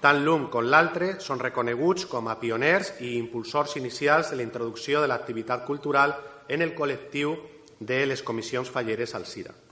[0.00, 5.04] tant l'un com l'altre són reconeguts com a pioners i impulsors inicials de la introducció
[5.04, 6.16] de l'activitat cultural
[6.48, 7.36] en el col·lectiu
[7.78, 9.67] de les comissions falleres al CIRA.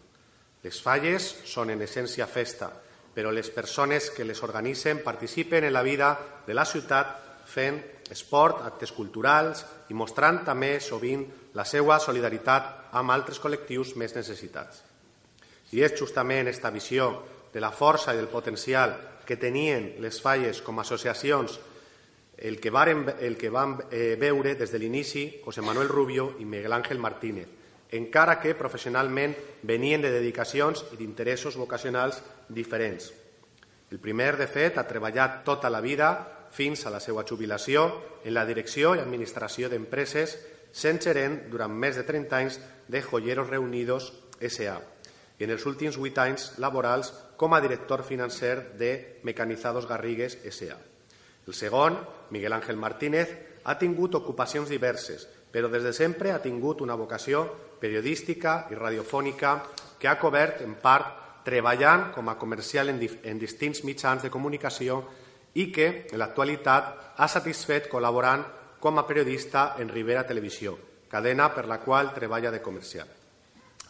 [0.66, 2.66] Les falles són en essència festa,
[3.14, 6.09] però les persones que les organitzen participen en la vida
[6.46, 7.12] de la ciutat
[7.46, 7.79] fent
[8.11, 11.22] esport, actes culturals i mostrant també sovint
[11.55, 14.83] la seva solidaritat amb altres col·lectius més necessitats.
[15.70, 17.09] I és justament aquesta visió
[17.55, 21.61] de la força i del potencial que tenien les falles com a associacions
[22.37, 26.44] el que, varen, el que van eh, veure des de l'inici José Manuel Rubio i
[26.44, 27.48] Miguel Ángel Martínez,
[27.98, 33.12] encara que professionalment venien de dedicacions i d'interessos vocacionals diferents.
[33.90, 36.11] El primer, de fet, ha treballat tota la vida
[36.50, 37.87] fins a la seva jubilació
[38.24, 40.35] en la direcció i administració d'empreses,
[40.72, 44.76] sent gerent durant més de 30 anys de Joyeros Reunidos S.A.
[45.38, 50.76] i en els últims 8 anys laborals com a director financer de Mecanizados Garrigues S.A.
[51.46, 53.30] El segon, Miguel Ángel Martínez,
[53.64, 57.46] ha tingut ocupacions diverses, però des de sempre ha tingut una vocació
[57.80, 59.52] periodística i radiofònica
[59.98, 65.02] que ha cobert en part treballant com a comercial en, en distints mitjans de comunicació
[65.56, 68.42] i que, en l'actualitat, ha satisfet col·laborant
[68.80, 70.76] com a periodista en Rivera Televisió,
[71.08, 73.08] cadena per la qual treballa de comercial.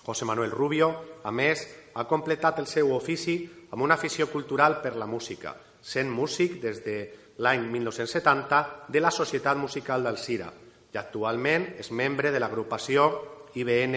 [0.06, 0.92] José Manuel Rubio,
[1.24, 3.40] a més, ha completat el seu ofici
[3.72, 6.98] amb una afició cultural per la música, sent músic des de
[7.42, 10.52] l'any 1970 de la Societat Musical d'Alcira
[10.94, 13.08] i actualment és membre de l'agrupació
[13.56, 13.96] IBN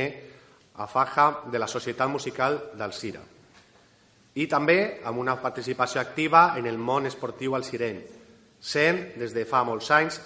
[0.80, 3.22] a Faja de la Societat Musical d'Alcira.
[4.40, 8.00] I també amb una participació activa en el món esportiu alcireny,
[8.60, 10.20] sent des de fa molts anys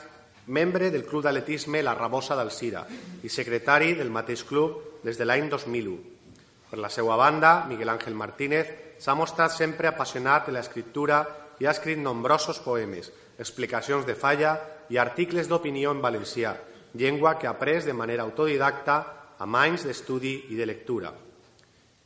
[0.47, 2.83] membre del Club d'Atletisme La Rabosa d'Alcira
[3.23, 5.97] i secretari del mateix club des de l'any 2001.
[6.69, 11.23] Per la seva banda, Miguel Ángel Martínez s'ha mostrat sempre apassionat de l'escriptura
[11.59, 14.57] i ha escrit nombrosos poemes, explicacions de falla
[14.89, 16.55] i articles d'opinió en valencià,
[16.93, 21.11] llengua que ha après de manera autodidacta amb anys d'estudi i de lectura.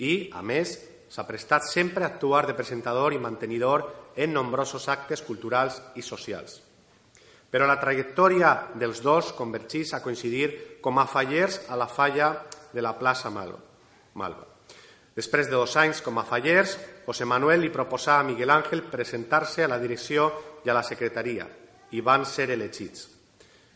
[0.02, 0.73] I, a més,
[1.10, 3.86] s'ha prestat sempre a actuar de presentador i mantenidor
[4.17, 6.63] en nombrosos actes culturals i socials.
[7.47, 12.34] Però la trajectòria dels dos convergeix a coincidir com a fallers a la falla
[12.73, 14.43] de la plaça Malva.
[15.17, 19.63] Després de dos anys com a fallers, José Manuel li proposà a Miguel Ángel presentar-se
[19.63, 20.28] a la direcció
[20.65, 21.47] i a la secretaria
[21.95, 23.08] i van ser elegits.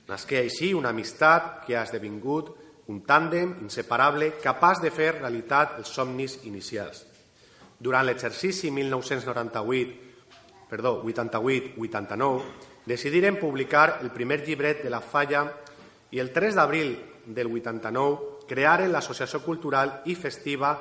[0.10, 2.52] Nasqué així una amistat que ha esdevingut
[2.92, 7.06] un tàndem inseparable capaç de fer realitat els somnis inicials.
[7.80, 9.96] Durant l'exercici 1998,
[10.70, 12.42] perdó, 88-89,
[12.86, 15.46] decidiren publicar el primer llibret de la falla
[16.12, 16.94] i el 3 d'abril
[17.26, 20.74] del 89 crearen l'Associació Cultural i Festiva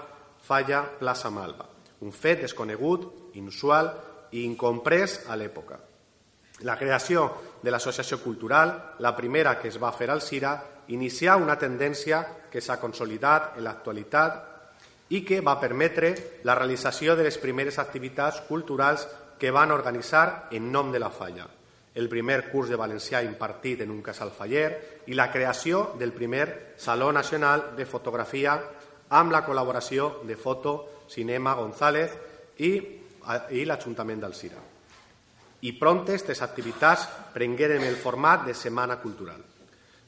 [0.43, 1.69] Falla Plaça Malva,
[2.03, 3.93] un fet desconegut, inusual
[4.33, 5.79] i incomprès a l'època.
[6.67, 7.29] La creació
[7.63, 10.57] de l'Associació Cultural, la primera que es va fer al Cira,
[10.95, 14.43] inicià una tendència que s'ha consolidat en l'actualitat
[15.11, 16.13] i que va permetre
[16.45, 19.07] la realització de les primeres activitats culturals
[19.39, 21.49] que van organitzar en nom de la falla
[21.95, 26.75] el primer curs de valencià impartit en un casal faller i la creació del primer
[26.79, 28.55] Saló Nacional de Fotografia
[29.11, 32.15] amb la col·laboració de Foto Cinema González
[32.63, 32.73] i,
[33.59, 34.63] i l'Ajuntament d'Alcira.
[35.67, 39.50] I prontes aquestes activitats prengueren el format de Setmana Cultural.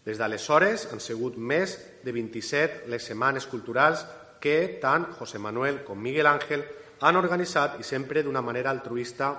[0.05, 4.03] Des d'aleshores han sigut més de 27 les setmanes culturals
[4.43, 6.65] que tant José Manuel com Miguel Ángel
[7.07, 9.33] han organitzat i sempre d'una manera altruista,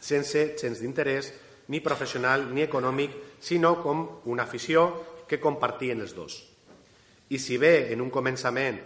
[0.00, 1.32] sense gens d'interès
[1.72, 6.36] ni professional ni econòmic, sinó com una afició que compartien els dos.
[7.28, 8.78] I si bé en un començament,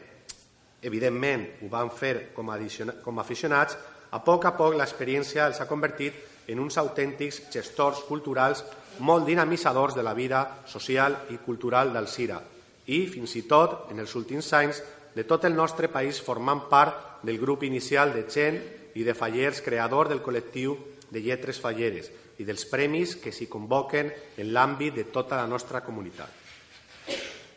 [0.81, 2.59] evidentment, ho van fer com a,
[3.05, 3.77] com aficionats,
[4.11, 6.15] a poc a poc l'experiència els ha convertit
[6.51, 8.65] en uns autèntics gestors culturals
[9.01, 12.41] molt dinamitzadors de la vida social i cultural d'Alcira
[12.87, 14.83] i, fins i tot, en els últims anys,
[15.15, 18.61] de tot el nostre país formant part del grup inicial de gent
[18.95, 20.77] i de fallers creador del col·lectiu
[21.11, 25.83] de lletres falleres, i dels premis que s'hi convoquen en l'àmbit de tota la nostra
[25.85, 26.31] comunitat.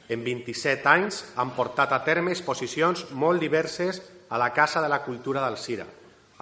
[0.10, 5.04] En 27 anys han portat a terme exposicions molt diverses a la Casa de la
[5.06, 5.86] Cultura d'Alcira,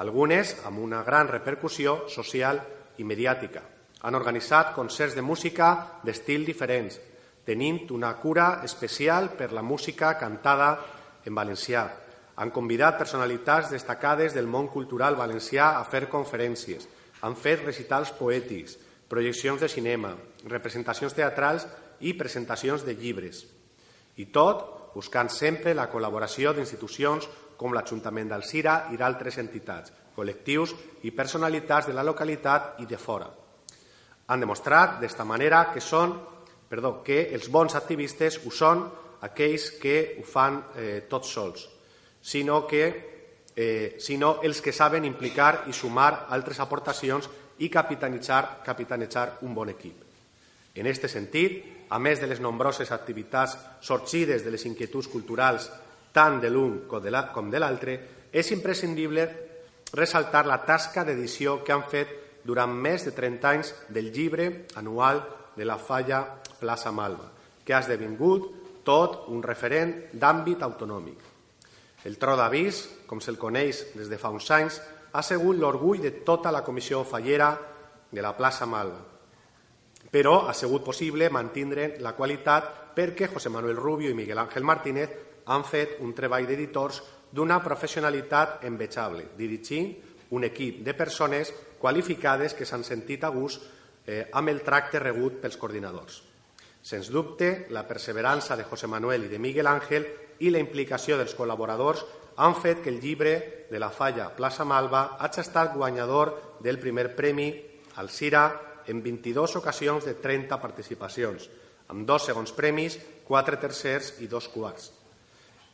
[0.01, 2.63] algunes amb una gran repercussió social
[2.97, 3.61] i mediàtica.
[4.01, 6.97] Han organitzat concerts de música d'estil diferents,
[7.45, 10.71] tenint una cura especial per la música cantada
[11.25, 11.83] en valencià.
[12.41, 16.87] Han convidat personalitats destacades del món cultural valencià a fer conferències,
[17.21, 20.15] han fet recitals poètics, projeccions de cinema,
[20.49, 21.67] representacions teatrals
[22.01, 23.43] i presentacions de llibres.
[24.17, 30.73] I tot buscant sempre la col·laboració d'institucions com l'Ajuntament d'Alcira i d'altres entitats, col·lectius
[31.05, 33.29] i personalitats de la localitat i de fora.
[34.27, 36.13] Han demostrat d'esta manera que són,
[36.69, 38.85] perdó, que els bons activistes ho són
[39.21, 41.67] aquells que ho fan eh, tots sols,
[42.21, 42.83] sinó que
[43.55, 47.29] eh, sinó els que saben implicar i sumar altres aportacions
[47.59, 50.07] i capitanitzar, capitanejar un bon equip.
[50.73, 55.67] En aquest sentit, a més de les nombroses activitats sorgides de les inquietuds culturals
[56.15, 57.97] tant de l'un com de l'altre,
[58.31, 59.27] és imprescindible
[59.91, 65.21] ressaltar la tasca d'edició que han fet durant més de 30 anys del llibre anual
[65.55, 66.23] de la falla
[66.59, 67.29] Plaça Malva,
[67.65, 71.29] que ha esdevingut tot un referent d'àmbit autonòmic.
[72.05, 74.79] El tro d'avís, com se'l coneix des de fa uns anys,
[75.13, 77.51] ha sigut l'orgull de tota la comissió fallera
[78.11, 79.01] de la plaça Malva.
[80.11, 85.11] Però ha sigut possible mantindre la qualitat perquè José Manuel Rubio i Miguel Ángel Martínez
[85.45, 87.01] han fet un treball d'editors
[87.31, 89.93] d'una professionalitat envejable, dirigint
[90.31, 93.63] un equip de persones qualificades que s'han sentit a gust
[94.05, 96.21] eh, amb el tracte rebut pels coordinadors.
[96.81, 100.07] Sens dubte, la perseverança de José Manuel i de Miguel Ángel
[100.41, 102.01] i la implicació dels col·laboradors
[102.41, 107.11] han fet que el llibre de la falla Plaça Malva hagi estat guanyador del primer
[107.15, 107.51] premi
[108.01, 108.45] al Cira
[108.87, 111.49] en 22 ocasions de 30 participacions,
[111.93, 114.91] amb dos segons premis, quatre tercers i dos quarts.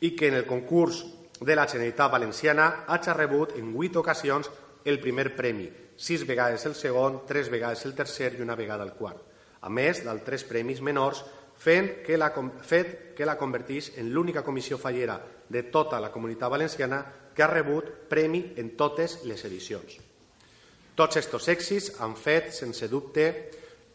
[0.00, 1.00] i que en el concurs
[1.40, 4.50] de la Generalitat Valenciana hagi rebut en vuit ocasions
[4.84, 8.94] el primer premi, sis vegades el segon, tres vegades el tercer i una vegada el
[8.94, 9.20] quart,
[9.60, 11.24] a més d'altres premis menors
[11.58, 12.30] fent que la,
[12.62, 17.02] fet que la convertís en l'única comissió fallera de tota la comunitat valenciana
[17.34, 19.98] que ha rebut premi en totes les edicions.
[20.98, 23.26] Tots aquests èxits han fet, sense dubte,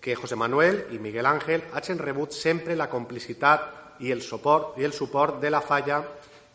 [0.03, 4.84] que José Manuel i Miguel Ángel hagin rebut sempre la complicitat i el suport, i
[4.84, 6.01] el suport de la falla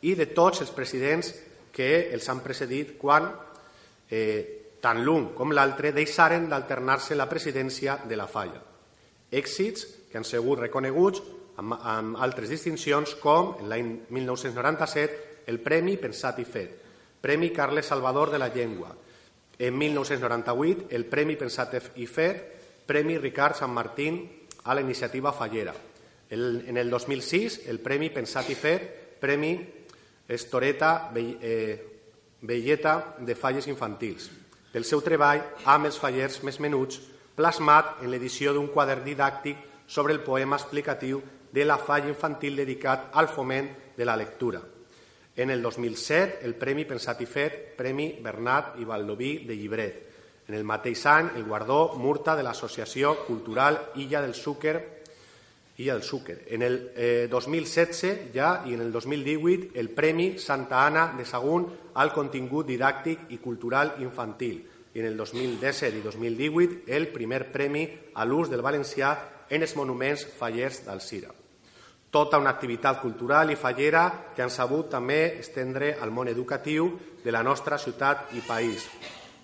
[0.03, 1.33] i de tots els presidents
[1.75, 3.29] que els han precedit quan
[4.11, 8.61] eh, tant l'un com l'altre deixaren d'alternar-se la presidència de la falla.
[9.31, 11.23] Èxits que han sigut reconeguts
[11.59, 16.75] amb, amb altres distincions com l'any 1997 el Premi Pensat i Fet,
[17.21, 18.93] Premi Carles Salvador de la Llengua,
[19.59, 22.45] en 1998 el Premi Pensat i Fet,
[22.87, 24.21] Premi Ricard Sant Martín
[24.65, 25.75] a la iniciativa Fallera.
[26.31, 28.87] El, en el 2006 el Premi Pensat i Fet,
[29.19, 29.57] Premi
[30.29, 34.29] Estoreta Velleta eh, de Falles Infantils,
[34.73, 37.01] pel seu treball amb els fallers més menuts
[37.39, 43.09] plasmat en l'edició d'un quadern didàctic sobre el poema explicatiu de la falla infantil dedicat
[43.15, 44.61] al foment de la lectura.
[45.39, 50.05] En el 2007, el Premi Pensat i Fet, Premi Bernat i Valdoví de Llibret.
[50.49, 54.98] En el mateix any, el guardó Murta de l'Associació Cultural Illa del Súquer
[55.79, 56.45] i el Súquer.
[56.49, 61.69] En el eh, 2016 ja i en el 2018 el Premi Santa Anna de Sagún
[61.95, 64.65] al contingut didàctic i cultural infantil
[64.95, 69.13] i en el 2017 i 2018 el primer premi a l'ús del valencià
[69.49, 71.31] en els monuments fallers d'Alcira.
[72.11, 76.91] Tota una activitat cultural i fallera que han sabut també estendre al món educatiu
[77.23, 78.89] de la nostra ciutat i país.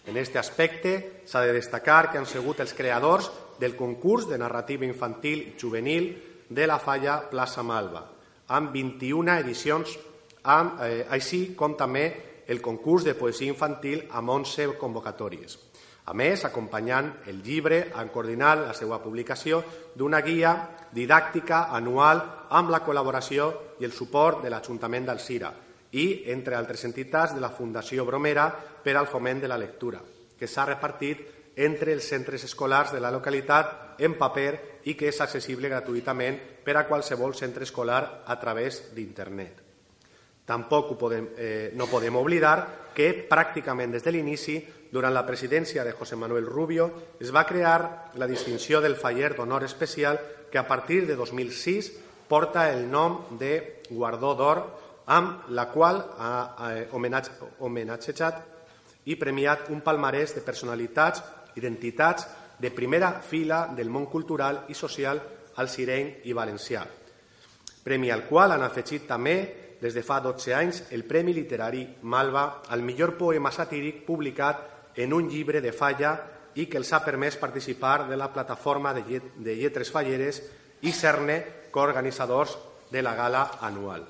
[0.05, 4.85] En aquest aspecte s'ha de destacar que han sigut els creadors del concurs de narrativa
[4.85, 6.11] infantil i juvenil
[6.49, 8.05] de la falla Plaça Malva,
[8.49, 9.99] amb 21 edicions,
[10.45, 12.07] amb, eh, així com també
[12.47, 15.59] el concurs de poesia infantil amb 11 convocatòries.
[16.05, 19.63] A més, acompanyant el llibre, han coordinat la seva publicació
[19.97, 20.53] d'una guia
[20.93, 23.47] didàctica anual amb la col·laboració
[23.81, 25.55] i el suport de l'Ajuntament d'Alcira
[25.93, 28.51] i, entre altres entitats, de la Fundació Bromera
[28.85, 30.03] per al foment de la lectura,
[30.37, 31.25] que s'ha repartit
[31.57, 36.77] entre els centres escolars de la localitat en paper i que és accessible gratuïtament per
[36.77, 39.61] a qualsevol centre escolar a través d'internet.
[40.45, 44.59] Tampoc podem, eh, no podem oblidar que pràcticament des de l'inici
[44.93, 49.65] durant la presidència de José Manuel Rubio es va crear la distinció del faller d'honor
[49.65, 50.21] especial
[50.53, 51.93] que a partir de 2006
[52.29, 54.61] porta el nom de Guardó d'Or,
[55.07, 58.39] amb la qual ha homenatjat
[59.05, 61.23] i premiat un palmarès de personalitats,
[61.57, 62.27] identitats
[62.59, 65.21] de primera fila del món cultural i social
[65.57, 66.85] al sireny i valencià.
[67.85, 69.37] Premi al qual han afegit també
[69.81, 75.13] des de fa 12 anys el Premi Literari Malva al millor poema satíric publicat en
[75.13, 76.15] un llibre de falla
[76.55, 80.41] i que els ha permès participar de la plataforma de, de lletres falleres
[80.83, 82.57] i ser-ne coorganitzadors
[82.91, 84.07] de la gala anual.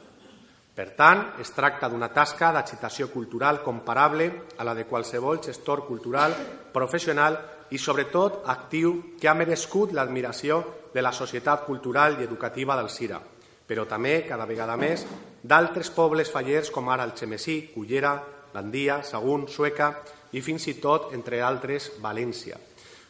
[0.74, 4.26] Per tant, es tracta d'una tasca d'agitació cultural comparable
[4.58, 6.34] a la de qualsevol gestor cultural
[6.74, 7.38] professional
[7.70, 10.60] i, sobretot, actiu que ha merescut l'admiració
[10.94, 13.20] de la societat cultural i educativa del Cira,
[13.66, 15.06] però també, cada vegada més,
[15.42, 18.18] d'altres pobles fallers com ara el Xemesí, Cullera,
[18.54, 19.90] Gandia, Sagunt, Sueca
[20.34, 22.58] i fins i tot, entre altres, València.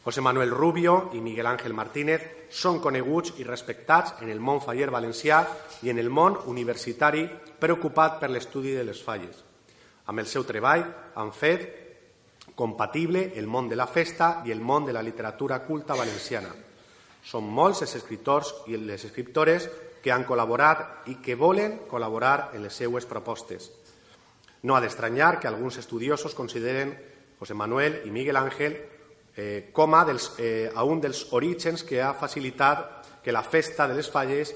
[0.04, 4.90] José Manuel Rubio i Miguel Ángel Martínez són coneguts i respectats en el món faller
[4.92, 5.40] valencià
[5.82, 7.24] i en el món universitari
[7.60, 9.40] preocupat per l'estudi de les falles.
[10.04, 10.84] Amb el seu treball
[11.16, 11.83] han fet
[12.54, 16.52] compatible el món de la festa i el món de la literatura culta valenciana.
[17.24, 19.68] Són molts els escriptors i les escriptores
[20.04, 23.70] que han col·laborat i que volen col·laborar en les seues propostes.
[24.62, 26.94] No ha d'estranyar que alguns estudiosos consideren
[27.38, 28.76] José Manuel i Miguel Ángel
[29.36, 33.88] eh, com a, dels, eh, a un dels orígens que ha facilitat que la festa
[33.88, 34.54] de les falles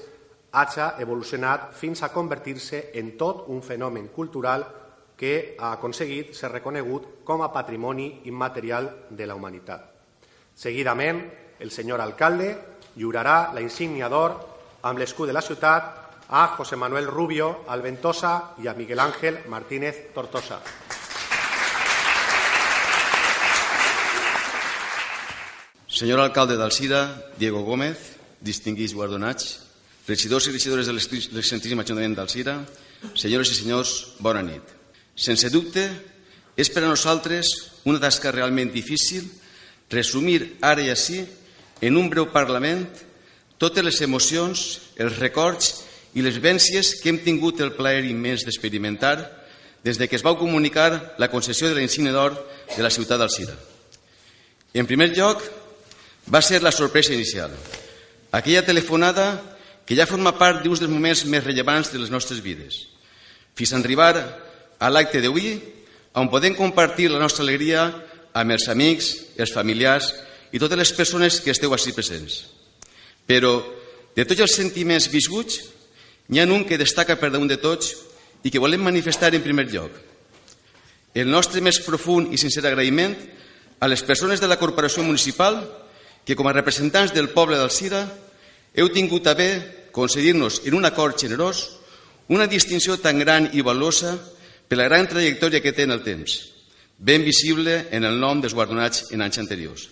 [0.51, 4.65] hagi evolucionat fins a convertir-se en tot un fenomen cultural
[5.19, 9.83] que ha aconseguit ser reconegut com a patrimoni immaterial de la humanitat.
[10.55, 11.19] Seguidament,
[11.59, 12.53] el senyor alcalde
[12.95, 14.37] lliurarà la insígnia d'or
[14.87, 15.91] amb l'escut de la ciutat
[16.29, 20.61] a José Manuel Rubio Alventosa i a Miguel Ángel Martínez Tortosa.
[25.99, 27.03] Senyor alcalde d'Alcira,
[27.35, 29.67] Diego Gómez, distinguits guardonats,
[30.07, 32.59] regidors i regidores de l'excentríssim Ajuntament d'Alcira,
[33.19, 34.78] senyores i senyors, bona nit.
[35.19, 35.83] Sense dubte,
[36.55, 37.49] és per a nosaltres
[37.83, 39.27] una tasca realment difícil
[39.91, 41.25] resumir ara i així
[41.83, 42.85] en un breu Parlament
[43.59, 45.73] totes les emocions, els records
[46.15, 49.17] i les vències que hem tingut el plaer immens d'experimentar
[49.83, 52.35] des de que es va comunicar la concessió de la insígnia d'or
[52.75, 53.55] de la ciutat d'Alcira.
[54.73, 55.43] En primer lloc,
[56.31, 57.51] va ser la sorpresa inicial.
[58.31, 62.85] Aquella telefonada que ja forma part d'un dels moments més rellevants de les nostres vides,
[63.55, 64.13] fins a arribar
[64.79, 65.57] a l'acte d'avui,
[66.15, 67.85] on podem compartir la nostra alegria
[68.33, 70.13] amb els amics, els familiars
[70.51, 72.45] i totes les persones que esteu així presents.
[73.27, 73.59] Però,
[74.15, 75.59] de tots els sentiments viscuts,
[76.29, 77.93] n'hi ha un que destaca per damunt de tots
[78.43, 79.91] i que volem manifestar en primer lloc.
[81.13, 83.15] El nostre més profund i sincer agraïment
[83.79, 85.59] a les persones de la Corporació Municipal
[86.25, 88.05] que, com a representants del poble d'Alcira,
[88.75, 89.49] heu tingut a bé
[89.91, 91.79] concedir-nos en un acord generós
[92.29, 94.13] una distinció tan gran i valuosa
[94.69, 96.37] per la gran trajectòria que té en el temps,
[96.99, 99.87] ben visible en el nom dels guardonats en anys anteriors.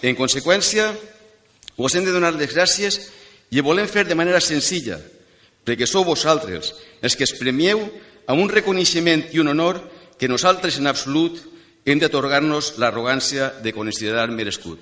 [0.00, 0.92] En conseqüència,
[1.76, 3.00] us hem de donar les gràcies
[3.50, 5.00] i ho volem fer de manera senzilla,
[5.66, 7.82] perquè sou vosaltres els que es premieu
[8.28, 9.80] amb un reconeixement i un honor
[10.18, 11.40] que nosaltres en absolut
[11.88, 14.78] hem d'atorgar-nos l'arrogància de considerar merescut.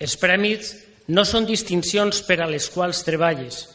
[0.00, 0.72] Els prèmits
[1.10, 3.66] no són distincions per a les quals treballes.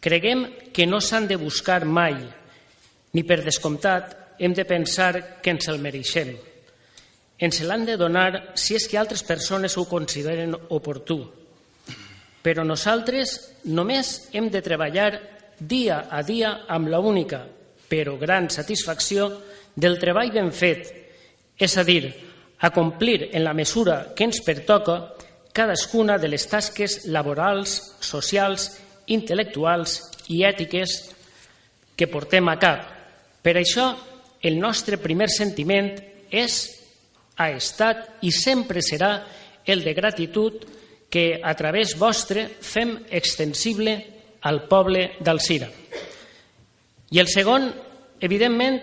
[0.00, 2.16] Creguem que no s'han de buscar mai,
[3.12, 6.36] ni per descomptat hem de pensar que ens el mereixem.
[7.38, 11.20] Ens l'han de donar si és que altres persones ho consideren oportú.
[12.42, 13.34] Però nosaltres
[13.66, 15.10] només hem de treballar
[15.58, 17.42] dia a dia amb la única,
[17.88, 19.28] però gran satisfacció
[19.74, 20.86] del treball ben fet,
[21.58, 22.14] és a dir,
[22.58, 25.14] a complir en la mesura que ens pertoca
[25.52, 28.70] cadascuna de les tasques laborals, socials,
[29.14, 29.98] intel·lectuals
[30.32, 30.98] i ètiques
[31.98, 32.84] que portem a cap.
[33.42, 33.90] Per això,
[34.42, 35.90] el nostre primer sentiment
[36.30, 36.58] és,
[37.38, 39.12] ha estat i sempre serà
[39.66, 40.64] el de gratitud
[41.08, 43.94] que a través vostre fem extensible
[44.42, 45.68] al poble d'Alcira.
[47.10, 47.70] I el segon,
[48.20, 48.82] evidentment,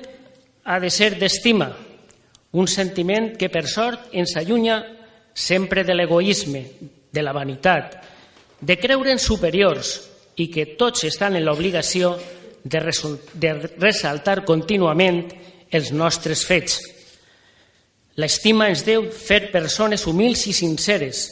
[0.66, 1.70] ha de ser d'estima,
[2.56, 4.80] un sentiment que per sort ens allunya
[5.36, 6.64] sempre de l'egoisme,
[7.12, 8.00] de la vanitat,
[8.60, 12.16] de creure'n superiors i que tots estan en l'obligació
[12.64, 12.82] de,
[13.34, 15.24] de ressaltar contínuament
[15.72, 16.80] els nostres fets.
[18.16, 21.26] L'estima ens deu fer persones humils i sinceres,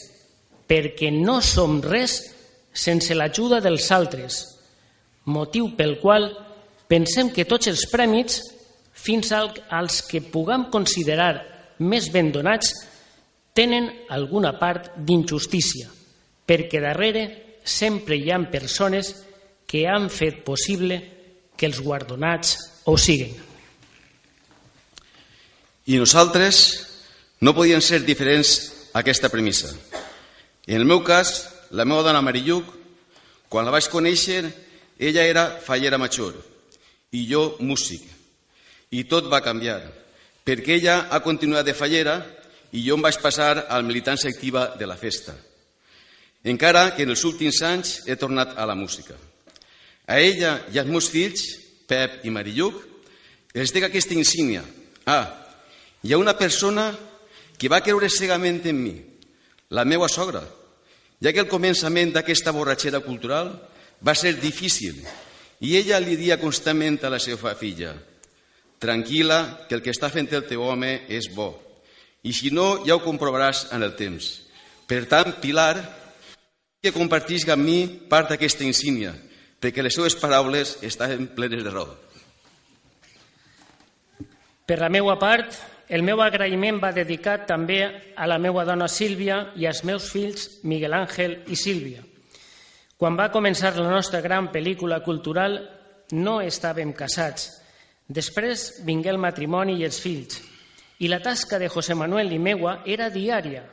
[0.68, 2.20] perquè no som res
[2.74, 4.42] sense l'ajuda dels altres,
[5.26, 6.28] motiu pel qual
[6.90, 8.42] pensem que tots els prèmits,
[8.94, 11.34] fins als que puguem considerar
[11.80, 12.74] més ben donats,
[13.54, 15.90] tenen alguna part d'injustícia,
[16.46, 17.24] perquè darrere
[17.64, 19.14] sempre hi ha persones
[19.68, 21.00] que han fet possible
[21.58, 23.34] que els guardonats ho siguin.
[25.88, 26.60] I nosaltres
[27.44, 29.72] no podíem ser diferents a aquesta premissa.
[30.68, 32.70] En el meu cas, la meva dona Marilluc,
[33.50, 34.46] quan la vaig conèixer,
[35.00, 36.38] ella era fallera major
[37.12, 38.06] i jo músic.
[38.94, 39.82] I tot va canviar,
[40.46, 42.20] perquè ella ha continuat de fallera
[42.72, 45.36] i jo em vaig passar a la militància activa de la festa.
[46.44, 49.16] Encara que en els últims anys he tornat a la música.
[50.08, 51.46] A ella i als meus fills,
[51.88, 52.82] Pep i Marilluc,
[53.54, 54.64] els dic aquesta insígnia.
[55.06, 55.26] Ah,
[56.04, 56.92] hi ha una persona
[57.58, 58.96] que va creure cegament en mi,
[59.72, 60.44] la meva sogra,
[61.24, 63.54] ja que el començament d'aquesta borratxera cultural
[64.04, 65.00] va ser difícil
[65.64, 67.94] i ella li dia constantment a la seva filla
[68.84, 71.54] tranquil·la, que el que està fent el teu home és bo.
[72.28, 74.28] I si no, ja ho comprovaràs en el temps.
[74.88, 76.03] Per tant, Pilar,
[76.84, 77.78] que compartisca amb mi
[78.12, 79.14] part d'aquesta insígnia,
[79.64, 81.94] perquè les seues paraules estaven plenes de raó.
[84.68, 85.56] Per la meva part,
[85.88, 87.78] el meu agraïment va dedicat també
[88.20, 92.04] a la meva dona Sílvia i als meus fills Miguel Àngel i Sílvia.
[93.00, 95.56] Quan va començar la nostra gran pel·lícula cultural
[96.12, 97.48] no estàvem casats.
[98.08, 100.42] Després vingué el matrimoni i els fills.
[101.00, 103.64] I la tasca de José Manuel i meua era diària.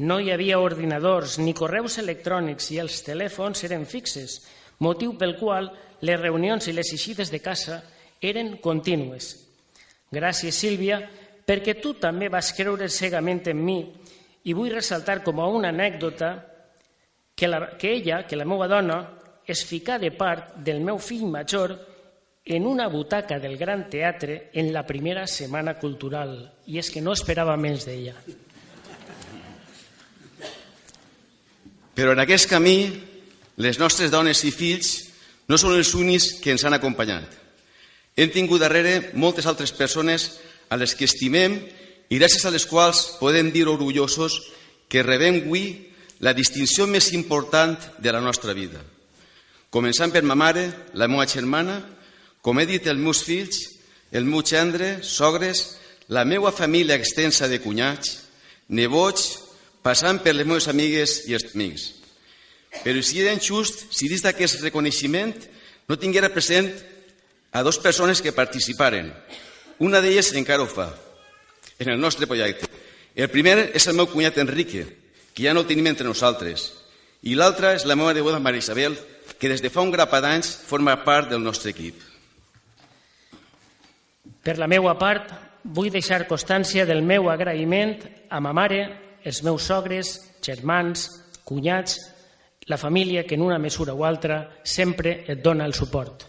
[0.00, 4.38] No hi havia ordinadors ni correus electrònics i els telèfons eren fixes,
[4.80, 5.68] motiu pel qual
[6.00, 7.82] les reunions i les eixides de casa
[8.20, 9.34] eren contínues.
[10.10, 11.02] Gràcies, Sílvia,
[11.44, 13.78] perquè tu també vas creure cegament en mi
[14.48, 16.32] i vull ressaltar com a una anècdota
[17.36, 19.00] que, la, que ella, que la meva dona,
[19.44, 21.76] es fica de part del meu fill major
[22.44, 26.38] en una butaca del Gran Teatre en la primera setmana cultural.
[26.66, 28.16] I és que no esperava més d'ella.
[32.00, 32.88] Però en aquest camí,
[33.60, 34.94] les nostres dones i fills
[35.52, 37.26] no són els únics que ens han acompanyat.
[38.16, 40.24] Hem tingut darrere moltes altres persones
[40.72, 41.58] a les que estimem
[42.08, 44.38] i gràcies a les quals podem dir orgullosos
[44.88, 45.66] que rebem avui
[46.24, 48.80] la distinció més important de la nostra vida.
[49.68, 50.64] Començant per ma mare,
[50.96, 51.82] la meva germana,
[52.40, 53.60] com he dit, els meus fills,
[54.08, 55.76] el meu gendre, sogres,
[56.08, 58.22] la meva família extensa de cunyats,
[58.72, 59.49] nebots,
[59.82, 61.88] passant per les meves amigues i els amics.
[62.84, 65.34] Però si era injust si dins d'aquest reconeixement
[65.88, 66.70] no tinguera present
[67.52, 69.10] a dues persones que participaren.
[69.82, 70.90] Una d'elles encara ho fa,
[71.78, 72.68] en el nostre projecte.
[73.16, 74.84] El primer és el meu cunyat Enrique,
[75.34, 76.70] que ja no el tenim entre nosaltres.
[77.26, 78.94] I l'altra és la meva neboda Maria Isabel,
[79.40, 81.96] que des de fa un grapat d'anys forma part del nostre equip.
[84.44, 85.32] Per la meva part,
[85.64, 87.98] vull deixar constància del meu agraïment
[88.30, 88.84] a ma mare,
[89.24, 91.08] els meus sogres, germans,
[91.44, 91.98] cunyats,
[92.66, 96.26] la família que en una mesura o altra sempre et dona el suport.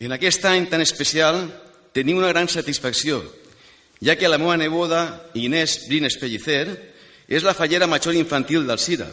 [0.00, 1.42] En aquest any tan especial
[1.92, 3.20] tenim una gran satisfacció,
[4.00, 6.68] ja que la meva neboda Inés Brines Pellicer
[7.28, 9.08] és la fallera major infantil del CIRA,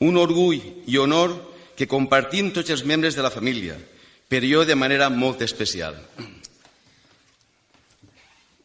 [0.00, 1.36] un orgull i honor
[1.76, 3.78] que compartim tots els membres de la família,
[4.28, 5.96] però jo de manera molt especial.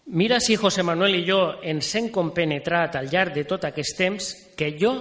[0.06, 4.28] Mira si José Manuel i jo ens hem compenetrat al llarg de tot aquest temps
[4.56, 4.92] que jo,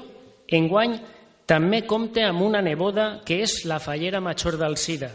[0.48, 0.96] enguany,
[1.44, 5.10] també compte amb una neboda que és la fallera major d'Alcira,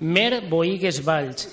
[0.00, 1.46] Mer Boigues Valls.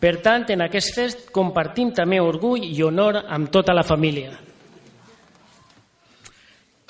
[0.00, 4.34] Per tant, en aquest fest compartim també orgull i honor amb tota la família.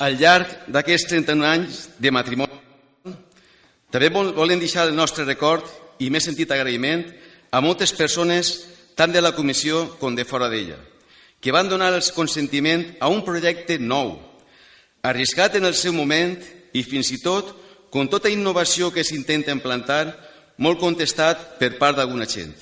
[0.00, 2.60] Al llarg d'aquests 31 anys de matrimoni,
[3.92, 5.68] també volem deixar el nostre record
[6.00, 7.04] i més sentit agraïment
[7.50, 8.54] a moltes persones
[9.00, 10.76] tant de la comissió com de fora d'ella,
[11.40, 14.18] que van donar el consentiment a un projecte nou,
[15.00, 16.34] arriscat en el seu moment
[16.76, 17.54] i fins i tot,
[17.88, 20.04] com tota innovació que s'intenta implantar,
[20.60, 22.52] molt contestat per part d'alguna gent.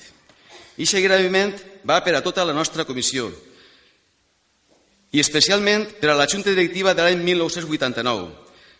[0.79, 3.27] I agraïment va per a tota la nostra comissió,
[5.11, 8.31] i especialment per a la Junta Directiva de l'any 1989,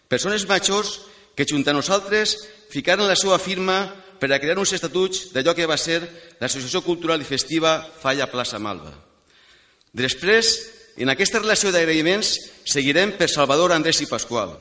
[0.07, 1.01] persones majors
[1.35, 2.37] que, junt a nosaltres,
[2.71, 3.83] ficaren la seva firma
[4.19, 5.99] per a crear uns estatuts d'allò que va ser
[6.39, 8.93] l'Associació Cultural i Festiva Falla Plaça Malva.
[9.93, 10.55] Després,
[10.99, 12.33] en aquesta relació d'agraïments,
[12.67, 14.55] seguirem per Salvador, Andrés i Pasqual.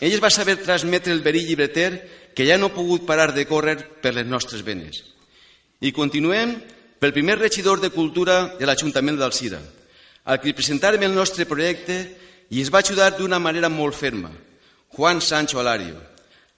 [0.00, 1.90] Ell es va saber transmetre el verí llibreter
[2.34, 5.02] que ja no ha pogut parar de córrer per les nostres venes.
[5.80, 6.54] I continuem
[7.00, 9.60] pel primer regidor de Cultura de l'Ajuntament d'Alcira,
[10.24, 11.96] al que presentarem el nostre projecte
[12.50, 14.30] i es va ajudar d'una manera molt ferma,
[14.92, 15.96] Juan Sancho Alario.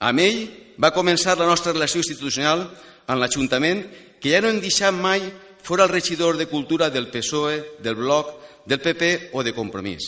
[0.03, 0.41] Amb ell
[0.83, 2.65] va començar la nostra relació institucional
[3.07, 3.85] amb l'Ajuntament,
[4.23, 5.21] que ja no hem deixat mai
[5.63, 8.31] fora el regidor de Cultura del PSOE, del Bloc,
[8.67, 10.07] del PP o de Compromís.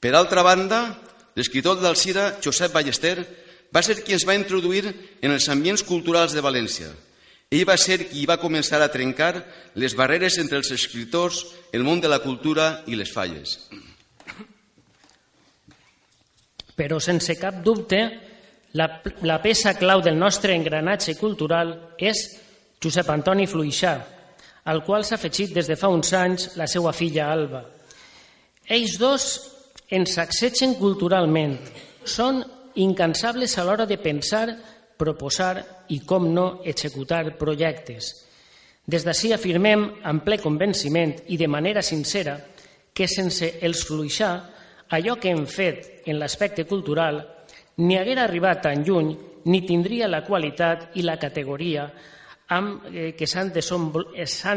[0.00, 1.00] Per altra banda,
[1.34, 3.16] l'escriptor d'Alcira, Josep Ballester,
[3.72, 4.84] va ser qui ens va introduir
[5.24, 6.92] en els ambients culturals de València.
[7.50, 9.32] Ell va ser qui va començar a trencar
[9.80, 13.56] les barreres entre els escriptors, el món de la cultura i les falles.
[16.74, 18.00] Però sense cap dubte,
[18.74, 18.88] la,
[19.22, 22.24] la peça clau del nostre engranatge cultural és
[22.84, 23.94] Josep Antoni Fluixà,
[24.68, 27.62] al qual s'ha afegit des de fa uns anys la seva filla Alba.
[28.68, 29.24] Ells dos
[29.88, 31.56] ens accetgen culturalment,
[32.04, 32.42] són
[32.80, 34.46] incansables a l'hora de pensar,
[35.00, 35.56] proposar
[35.88, 38.12] i, com no, executar projectes.
[38.84, 42.36] Des d'ací afirmem amb ple convenciment i de manera sincera
[42.92, 44.32] que sense els Fluixà
[44.94, 47.22] allò que hem fet en l'aspecte cultural
[47.80, 49.14] ni haguera arribat tan lluny
[49.48, 51.88] ni tindria la qualitat i la categoria
[52.52, 53.52] amb eh, què s'han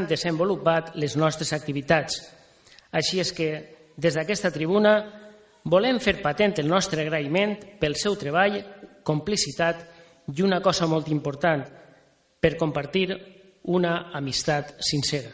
[0.08, 2.20] desenvolupat les nostres activitats.
[2.92, 3.50] Així és que,
[3.98, 4.98] des d'aquesta tribuna,
[5.64, 8.60] volem fer patent el nostre agraïment pel seu treball,
[9.04, 9.84] complicitat
[10.36, 11.64] i una cosa molt important,
[12.40, 13.10] per compartir
[13.68, 15.32] una amistat sincera.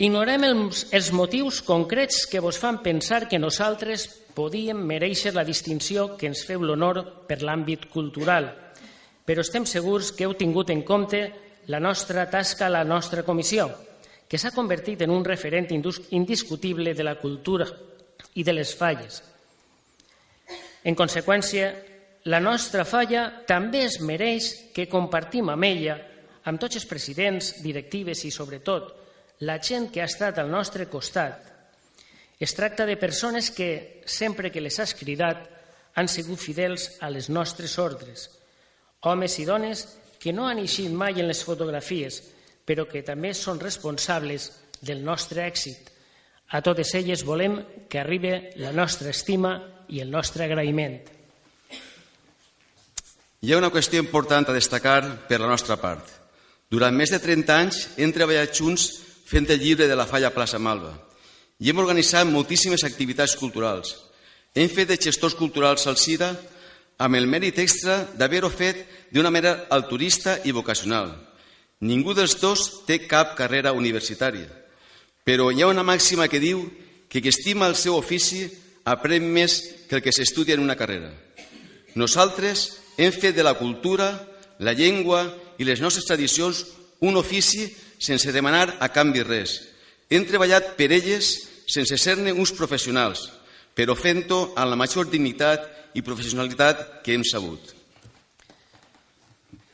[0.00, 6.14] Ignorem els, els motius concrets que vos fan pensar que nosaltres podíem mereixer la distinció
[6.16, 8.48] que ens feu l'honor per l'àmbit cultural,
[9.30, 11.20] però estem segurs que heu tingut en compte
[11.70, 13.68] la nostra tasca la nostra comissió,
[14.26, 17.68] que s'ha convertit en un referent indiscutible de la cultura
[18.34, 19.20] i de les falles.
[20.82, 21.68] En conseqüència,
[22.26, 25.94] la nostra falla també es mereix que compartim amb ella,
[26.50, 28.90] amb tots els presidents, directives i, sobretot,
[29.46, 31.46] la gent que ha estat al nostre costat.
[32.40, 35.46] Es tracta de persones que, sempre que les has cridat,
[35.94, 38.39] han sigut fidels a les nostres ordres.
[39.02, 39.86] Homes i dones
[40.20, 42.20] que no han eixit mai en les fotografies,
[42.66, 44.50] però que també són responsables
[44.84, 45.88] del nostre èxit.
[46.52, 47.56] A totes elles volem
[47.88, 49.54] que arribi la nostra estima
[49.88, 51.00] i el nostre agraïment.
[53.40, 56.04] Hi ha una qüestió important a destacar per la nostra part.
[56.70, 58.90] Durant més de 30 anys hem treballat junts
[59.30, 60.92] fent el llibre de la falla Plaça Malva.
[61.60, 63.96] i hem organitzat moltíssimes activitats culturals.
[64.54, 66.30] Hem fet de gestors culturals al CIRA
[67.00, 71.14] amb el mèrit extra d'haver-ho fet d'una manera altruista i vocacional.
[71.80, 74.50] Ningú dels dos té cap carrera universitària,
[75.24, 76.66] però hi ha una màxima que diu
[77.08, 78.44] que qui estima el seu ofici
[78.84, 81.08] aprèn més que el que s'estudia en una carrera.
[81.96, 82.68] Nosaltres
[83.00, 84.12] hem fet de la cultura,
[84.60, 85.24] la llengua
[85.58, 86.66] i les nostres tradicions
[87.00, 87.64] un ofici
[87.98, 89.56] sense demanar a canvi res.
[90.12, 91.32] Hem treballat per elles
[91.70, 93.30] sense ser-ne uns professionals,
[93.74, 97.76] però fent-ho amb la major dignitat i professionalitat que hem sabut.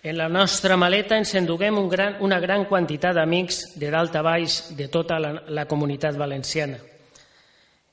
[0.06, 4.22] En la nostra maleta ens enduguem un gran, una gran quantitat d'amics de dalt a
[4.22, 6.78] baix de tota la, la comunitat valenciana.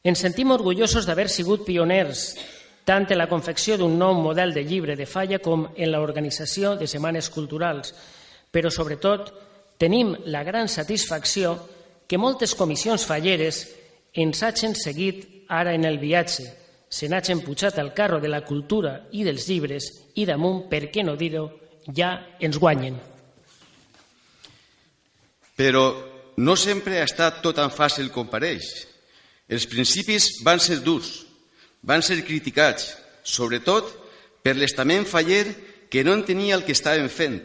[0.04, 2.36] Ens sentim orgullosos d'haver sigut pioners
[2.86, 6.88] tant en la confecció d'un nou model de llibre de falla com en l'organització de
[6.92, 7.94] setmanes culturals,
[8.52, 9.32] però sobretot
[9.80, 11.56] tenim la gran satisfacció
[12.08, 13.64] que moltes comissions falleres
[14.14, 16.46] ens hagin seguit ara en el viatge,
[16.90, 21.06] se n'hagin pujat al carro de la cultura i dels llibres i damunt, per què
[21.06, 21.48] no dir-ho,
[21.90, 23.00] ja ens guanyen.
[25.58, 25.86] Però
[26.38, 28.70] no sempre ha estat tot tan fàcil com pareix.
[29.50, 31.24] Els principis van ser durs,
[31.82, 32.94] van ser criticats,
[33.24, 33.90] sobretot
[34.44, 35.46] per l'estament faller
[35.90, 37.42] que no entenia el que estàvem fent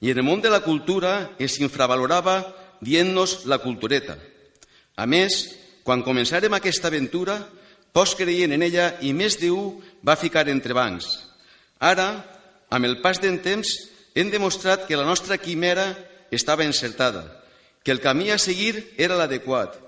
[0.00, 2.38] i en el món de la cultura es infravalorava
[2.84, 4.14] dient-nos la cultureta.
[4.94, 5.40] A més,
[5.88, 7.38] quan començàrem aquesta aventura,
[7.96, 11.06] pocs creien en ella i més d'un va ficar entre bancs.
[11.80, 12.08] Ara,
[12.68, 13.70] amb el pas del temps,
[14.12, 15.86] hem demostrat que la nostra quimera
[16.30, 17.22] estava encertada,
[17.80, 19.78] que el camí a seguir era l'adequat.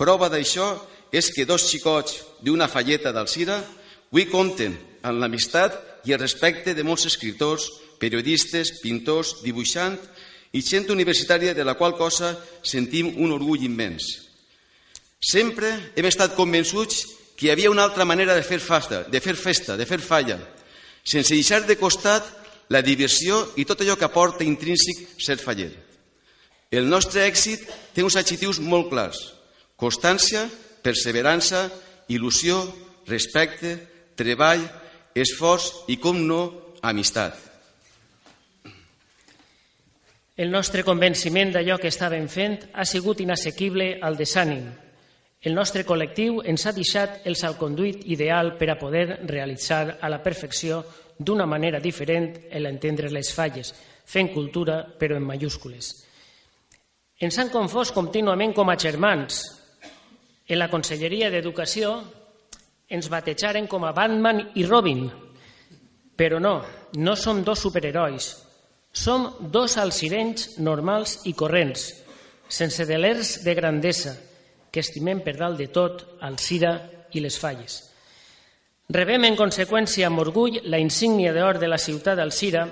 [0.00, 0.70] Prova d'això
[1.12, 5.76] és que dos xicots d'una falleta d'Alcira avui compten amb l'amistat
[6.08, 7.68] i el respecte de molts escriptors,
[8.00, 10.08] periodistes, pintors, dibuixants
[10.56, 12.32] i gent universitària de la qual cosa
[12.64, 14.29] sentim un orgull immens.
[15.20, 17.04] Sempre hem estat convençuts
[17.36, 20.38] que hi havia una altra manera de fer festa, de fer festa, de fer falla,
[21.04, 22.24] sense deixar de costat
[22.72, 25.70] la diversió i tot allò que aporta intrínsec ser faller.
[26.70, 29.20] El nostre èxit té uns adjectius molt clars.
[29.76, 30.44] Constància,
[30.84, 31.66] perseverança,
[32.08, 32.60] il·lusió,
[33.08, 33.76] respecte,
[34.16, 34.62] treball,
[35.16, 36.42] esforç i, com no,
[36.80, 37.34] amistat.
[40.40, 44.70] El nostre convenciment d'allò que estàvem fent ha sigut inassequible al desànim.
[45.40, 50.20] El nostre col·lectiu ens ha deixat el salconduit ideal per a poder realitzar a la
[50.20, 50.82] perfecció
[51.16, 52.28] d'una manera diferent
[52.60, 53.72] l'entendre les falles,
[54.04, 55.88] fent cultura però en mayúscules.
[57.20, 59.40] Ens han confós contínuament com a germans,
[60.50, 61.96] en la Conselleria d'Educació
[62.90, 65.04] ens batejaren com a Batman i Robin.
[66.16, 66.56] Però no,
[66.98, 68.32] no som dos superherois.
[68.92, 71.92] Som dos alcirenys normals i corrents,
[72.50, 74.16] sense delers de grandesa,
[74.70, 76.74] que estimem per dalt de tot al Cira
[77.12, 77.80] i les falles.
[78.90, 82.64] Rebem en conseqüència amb orgull la insígnia d'or de la ciutat d'Alcira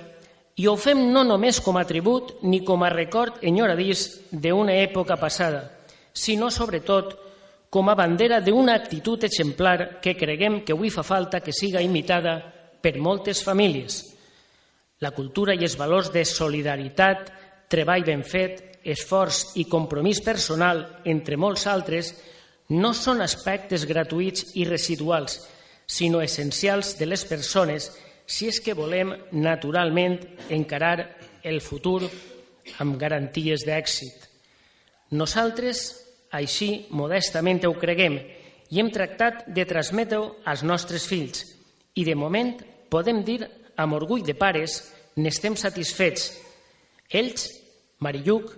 [0.58, 5.14] i ho fem no només com a tribut ni com a record enyoradís d'una època
[5.16, 5.60] passada,
[6.12, 7.14] sinó sobretot
[7.70, 12.40] com a bandera d'una actitud exemplar que creguem que avui fa falta que siga imitada
[12.82, 14.00] per moltes famílies.
[14.98, 17.30] La cultura i els valors de solidaritat,
[17.68, 22.14] treball ben fet, esforç i compromís personal, entre molts altres,
[22.68, 25.38] no són aspectes gratuïts i residuals,
[25.88, 27.90] sinó essencials de les persones
[28.28, 30.18] si és que volem naturalment
[30.52, 31.08] encarar
[31.42, 32.02] el futur
[32.78, 34.26] amb garanties d'èxit.
[35.16, 35.86] Nosaltres
[36.36, 38.18] així, modestament ho creguem,
[38.68, 41.46] i hem tractat de transmetre-ho als nostres fills.
[41.96, 42.52] I de moment
[42.92, 43.40] podem dir
[43.80, 44.82] amb orgull de pares
[45.16, 46.34] n'estem satisfets.
[47.08, 47.48] Ells,
[48.04, 48.52] Marilluc,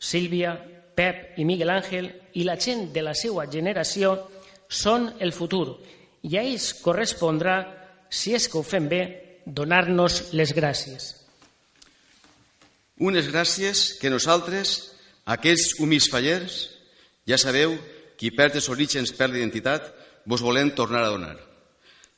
[0.00, 0.54] Sílvia,
[0.96, 4.16] Pep i Miguel Àngel i la gent de la seva generació
[4.68, 5.78] són el futur
[6.22, 7.60] i a ells correspondrà,
[8.10, 9.02] si és que ho fem bé,
[9.46, 11.14] donar-nos les gràcies.
[13.00, 14.92] Unes gràcies que nosaltres,
[15.24, 16.66] aquests humils fallers,
[17.24, 17.78] ja sabeu,
[18.20, 19.86] qui perd els orígens perd l'identitat,
[20.28, 21.36] vos volem tornar a donar.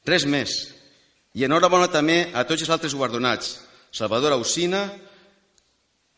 [0.07, 0.57] Res més.
[1.39, 3.61] I enhorabona també a tots els altres guardonats,
[3.95, 4.89] Salvador Ausina,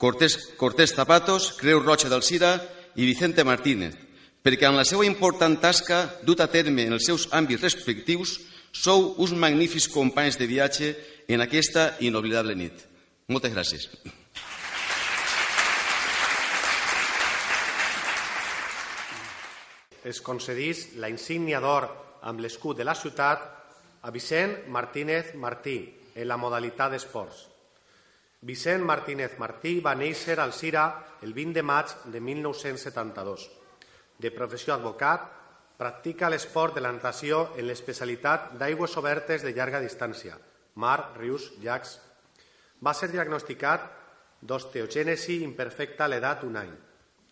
[0.04, 2.60] Cortés, Cortés Zapatos, Creu Roja del Cira
[2.92, 3.94] i Vicente Martínez,
[4.44, 8.34] perquè amb la seva important tasca dut a terme en els seus àmbits respectius
[8.76, 10.90] sou uns magnífics companys de viatge
[11.24, 12.84] en aquesta inoblidable nit.
[13.32, 13.88] Moltes gràcies.
[20.04, 21.88] es concedís la insígnia d'or
[22.28, 23.40] amb l'escut de la ciutat
[24.04, 25.78] a Vicent Martínez Martí
[26.12, 27.53] en la modalitat d'esports.
[28.44, 30.82] Vicent Martínez Martí va néixer al Cira
[31.24, 33.46] el 20 de maig de 1972.
[34.20, 35.24] De professió advocat,
[35.80, 40.36] practica l'esport de la natació en l'especialitat d'aigües obertes de llarga distància,
[40.76, 41.96] mar, rius, llacs.
[42.84, 43.88] Va ser diagnosticat
[44.44, 46.76] d'osteogènesi imperfecta a l'edat d'un any.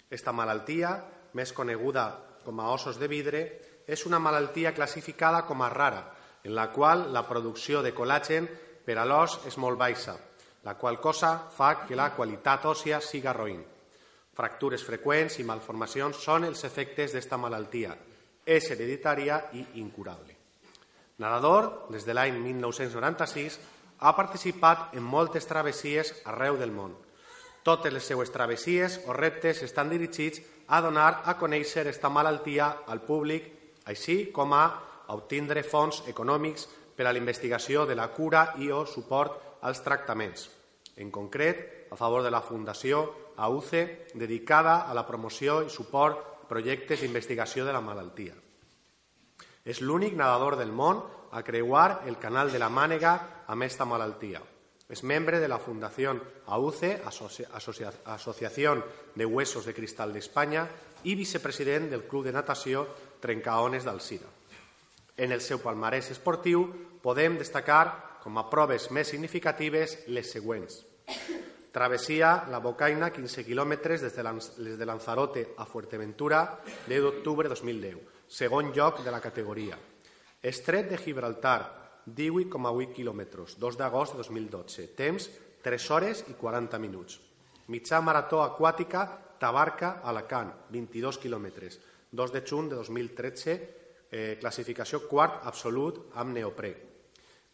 [0.09, 0.97] Esta malaltia,
[1.37, 2.09] més coneguda
[2.41, 3.47] com a ossos de vidre,
[3.85, 6.07] és una malaltia classificada com a rara,
[6.43, 8.49] en la qual la producció de col·làgen
[8.87, 10.17] per a l'os és molt baixa,
[10.65, 13.63] la qual cosa fa que la qualitat òssia siga roïn.
[14.33, 17.97] Fractures freqüents i malformacions són els efectes d'esta malaltia.
[18.47, 20.37] És hereditària i incurable.
[21.19, 23.59] Nadador, des de l'any 1996,
[24.03, 26.97] ha participat en moltes travessies arreu del món.
[27.63, 33.05] Totes les seues travessies o reptes estan dirigits a donar a conèixer esta malaltia al
[33.07, 33.47] públic,
[33.87, 34.65] així com a
[35.15, 40.51] obtindre fons econòmics per a la investigació de la cura i o suport als tractaments.
[40.97, 46.49] En concret, a favor de la Fundació AUCE, dedicada a la promoció i suport a
[46.53, 48.35] projectes d'investigació de la malaltia.
[49.65, 51.01] És l'únic nedador del món
[51.33, 54.43] a creuar el canal de la Mànega amb esta malaltia.
[54.93, 56.13] És membre de la Fundació
[56.47, 57.01] AUCE,
[58.05, 58.85] Asociación
[59.15, 60.67] de Huesos de Cristal d'Espanya,
[61.05, 62.85] i vicepresident del Club de Natació
[63.21, 64.29] Trencaones d'Alcira.
[65.17, 66.67] En el seu palmarès esportiu
[67.03, 70.79] podem destacar com a proves més significatives les següents.
[71.73, 76.43] Travessia la Bocaina, 15 quilòmetres des de Lanzarote a Fuerteventura,
[76.87, 77.97] 10 d'octubre 2010,
[78.29, 79.79] segon lloc de la categoria.
[80.43, 85.31] Estret de Gibraltar, 18,8 quilòmetres, 2 d'agost de 2012, temps
[85.63, 87.19] 3 hores i 40 minuts.
[87.73, 89.07] Mitjà marató aquàtica
[89.41, 91.81] Tabarca, Alacant, 22 quilòmetres,
[92.13, 93.59] 2 de juny de 2013,
[94.11, 96.92] eh, classificació quart absolut amb neoprè.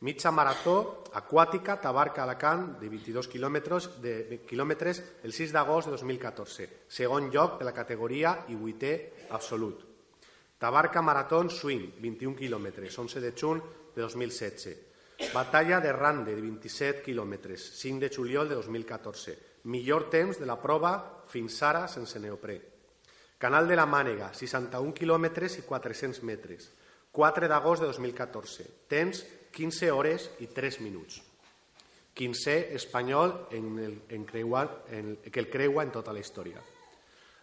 [0.01, 7.33] Mitja marató aquàtica Tabarca-Alacant de 22 quilòmetres, de quilòmetres el 6 d'agost de 2014, segon
[7.35, 8.93] lloc de la categoria i vuitè
[9.35, 9.83] absolut.
[10.59, 13.61] Tabarca Maratón Swing, 21 quilòmetres, 11 de juny
[13.95, 14.77] de 2016.
[15.35, 19.35] Batalla de Rande, de 27 quilòmetres, 5 de juliol de 2014.
[19.65, 22.61] Millor temps de la prova fins ara sense neoprè.
[23.39, 26.71] Canal de la Mànega, 61 quilòmetres i 400 metres.
[27.11, 28.67] 4 d'agost de 2014.
[28.87, 29.25] Temps
[29.59, 31.19] 15 hores i 3 minuts.
[32.15, 36.63] 15 espanyol en el, en creua, en, que el creua en tota la història.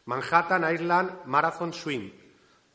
[0.07, 2.07] Manhattan Island Marathon Swim,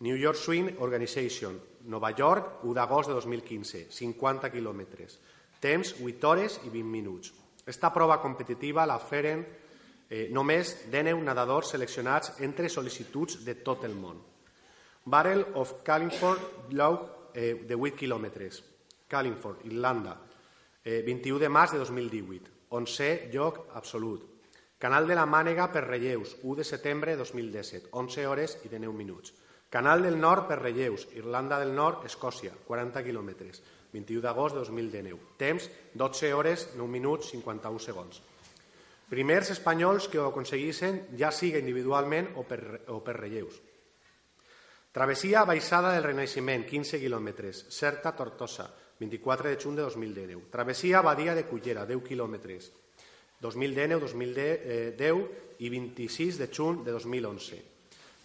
[0.00, 1.56] New York Swim Organization,
[1.88, 5.18] Nova York, 1 d'agost de 2015, 50 quilòmetres.
[5.60, 7.32] Temps 8 hores i 20 minuts.
[7.64, 9.44] Esta prova competitiva la feren
[10.08, 14.20] eh, només 19 nedadors seleccionats entre sol·licituds de tot el món.
[15.04, 18.69] Barrel of Callingford Block eh, de 8 quilòmetres.
[19.10, 20.14] Callingford, Irlanda,
[20.84, 24.24] eh, 21 de març de 2018, 11 lloc absolut.
[24.78, 28.96] Canal de la Mànega per relleus, 1 de setembre de 2017, 11 hores i 19
[28.96, 29.34] minuts.
[29.68, 33.60] Canal del Nord per relleus, Irlanda del Nord, Escòcia, 40 quilòmetres,
[33.92, 35.34] 21 d'agost de 2019.
[35.36, 38.22] Temps, 12 hores, 9 minuts, 51 segons.
[39.10, 42.62] Primers espanyols que ho aconseguissin, ja sigui individualment o per,
[42.94, 43.60] o per relleus.
[44.90, 50.50] Travessia Baixada del Renaixement, 15 quilòmetres, Certa Tortosa, 24 de juny de 2010.
[50.50, 52.70] Travessia Badia de Cullera, 10 quilòmetres,
[53.40, 57.62] 2019, 2010 i 26 de juny de 2011.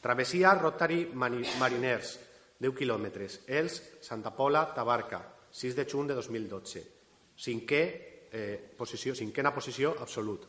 [0.03, 2.19] Travessia Rotary Mariners,
[2.59, 6.83] 10 quilòmetres, Els, Santa Pola, Tabarca, 6 de juny de 2012.
[7.39, 7.81] Cinquè,
[8.31, 10.45] eh, posició, cinquena posició absolut.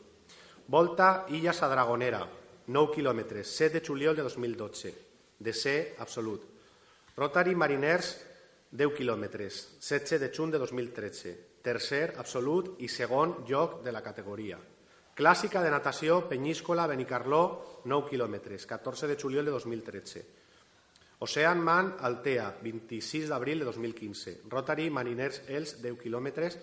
[0.67, 2.27] Volta Illa Sadragonera,
[2.67, 4.93] 9 quilòmetres, 7 de juliol de 2012.
[5.39, 6.43] Desè absolut.
[7.15, 8.26] Rotary Mariners,
[8.77, 11.31] 10 quilòmetres, 16 de juny de 2013,
[11.65, 14.59] tercer absolut i segon lloc de la categoria.
[15.17, 20.23] Clàssica de natació Penyíscola Benicarló, 9 quilòmetres, 14 de juliol de 2013.
[21.25, 24.35] Ocean Man Altea, 26 d'abril de 2015.
[24.45, 26.59] Rotary Mariners Els, 10 quilòmetres,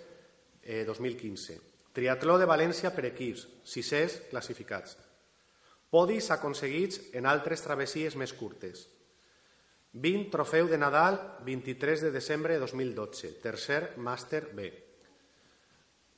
[0.63, 1.59] eh, 2015.
[1.93, 4.95] Triatló de València per equips, sisès classificats.
[5.91, 8.87] Podis aconseguits en altres travessies més curtes.
[9.95, 14.73] 20 Trofeu de Nadal, 23 de desembre de 2012, tercer Màster B.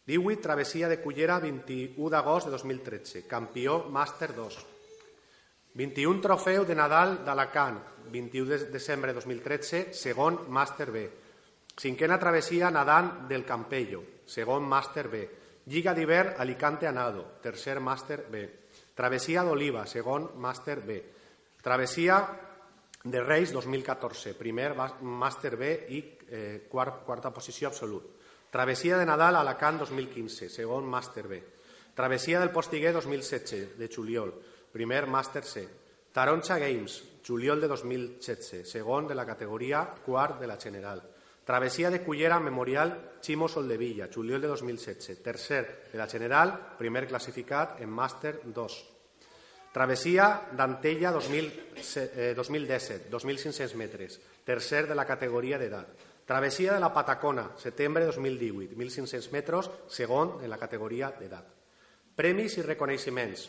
[0.06, 4.56] 18 Travessia de Cullera, 21 d'agost de 2013, campió Màster 2.
[5.76, 7.76] 21 Trofeu de Nadal d'Alacant,
[8.08, 11.04] 21 de desembre de 2013, segon Màster B.
[11.76, 15.28] Cinquena Travessia Nadant del Campello, segon Màster B.
[15.68, 18.48] Lliga d'hivern Alicante Anado, tercer Màster B.
[18.96, 21.02] Travessia d'Oliva, segon Màster B.
[21.60, 22.22] Travessia
[23.06, 28.16] de Reis 2014, primer màster B i eh, quart, quarta posició absolut.
[28.50, 31.38] Travessia de Nadal a Alacant 2015, segon màster B.
[31.94, 34.32] Travessia del Postiguer 2016, de juliol,
[34.72, 35.66] primer màster C.
[36.12, 41.02] Taronja Games, juliol de 2016, segon de la categoria, quart de la general.
[41.46, 47.78] Travessia de Cullera Memorial Ximo Soldevilla, juliol de 2016, tercer de la general, primer classificat
[47.80, 48.95] en màster 2.
[49.76, 55.90] Travessia d'Antella 2017, 2.500 metres, tercer de la categoria d'edat.
[56.24, 61.44] Travessia de la Patacona, setembre 2018, 1.500 metres, segon en la categoria d'edat.
[62.16, 63.44] Premis i reconeixements.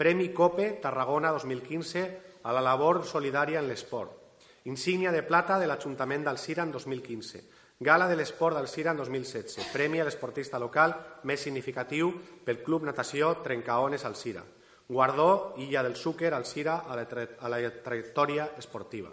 [0.00, 2.08] Premi COPE Tarragona 2015
[2.40, 4.40] a la labor solidària en l'esport.
[4.72, 7.44] Insígnia de plata de l'Ajuntament d'Alcira en 2015.
[7.84, 9.68] Gala de l'Esport d'Alcira en 2016.
[9.76, 10.96] Premi a l'esportista local
[11.28, 12.16] més significatiu
[12.48, 14.55] pel Club Natació Trencaones Alcira.
[14.88, 17.06] Guardó Illa del Súquer Alcira a la,
[17.40, 19.10] a la trajectòria esportiva.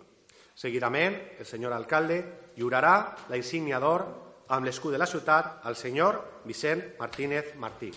[0.53, 2.19] Seguidament, el senyor alcalde
[2.55, 4.05] lliurarà la insígnia d'or
[4.53, 7.89] amb l'escut de la ciutat al senyor Vicent Martínez Martí.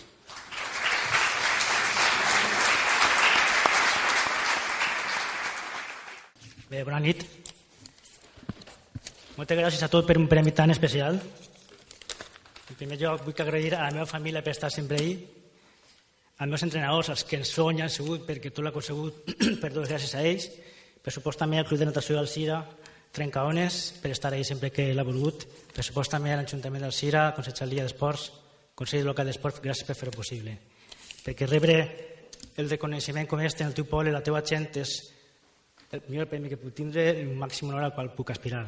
[6.67, 7.21] Bé, bona nit.
[9.37, 11.21] Moltes gràcies a tots per un premi tan especial.
[12.67, 15.13] En primer lloc, vull agrair a la meva família per estar sempre ahí,
[16.37, 19.25] als meus entrenadors, als que ens són i han sigut, perquè tot l'ha consegut,
[19.61, 20.49] per dos gràcies a ells,
[21.01, 22.61] per supost també al Club de Natació del Cira,
[23.11, 27.31] Trencaones, per estar ahí sempre que l'ha volgut, per supost també a l'Ajuntament del Cira,
[27.33, 28.29] Conselleria d'Esports,
[28.77, 30.53] Consell Local d'Esports, gràcies per fer-ho possible.
[31.25, 31.77] Perquè rebre
[32.61, 34.93] el reconeixement com este en el teu poble, la teva gent, és
[35.89, 38.67] el millor premi que puc tindre i un màxim honor al qual puc aspirar.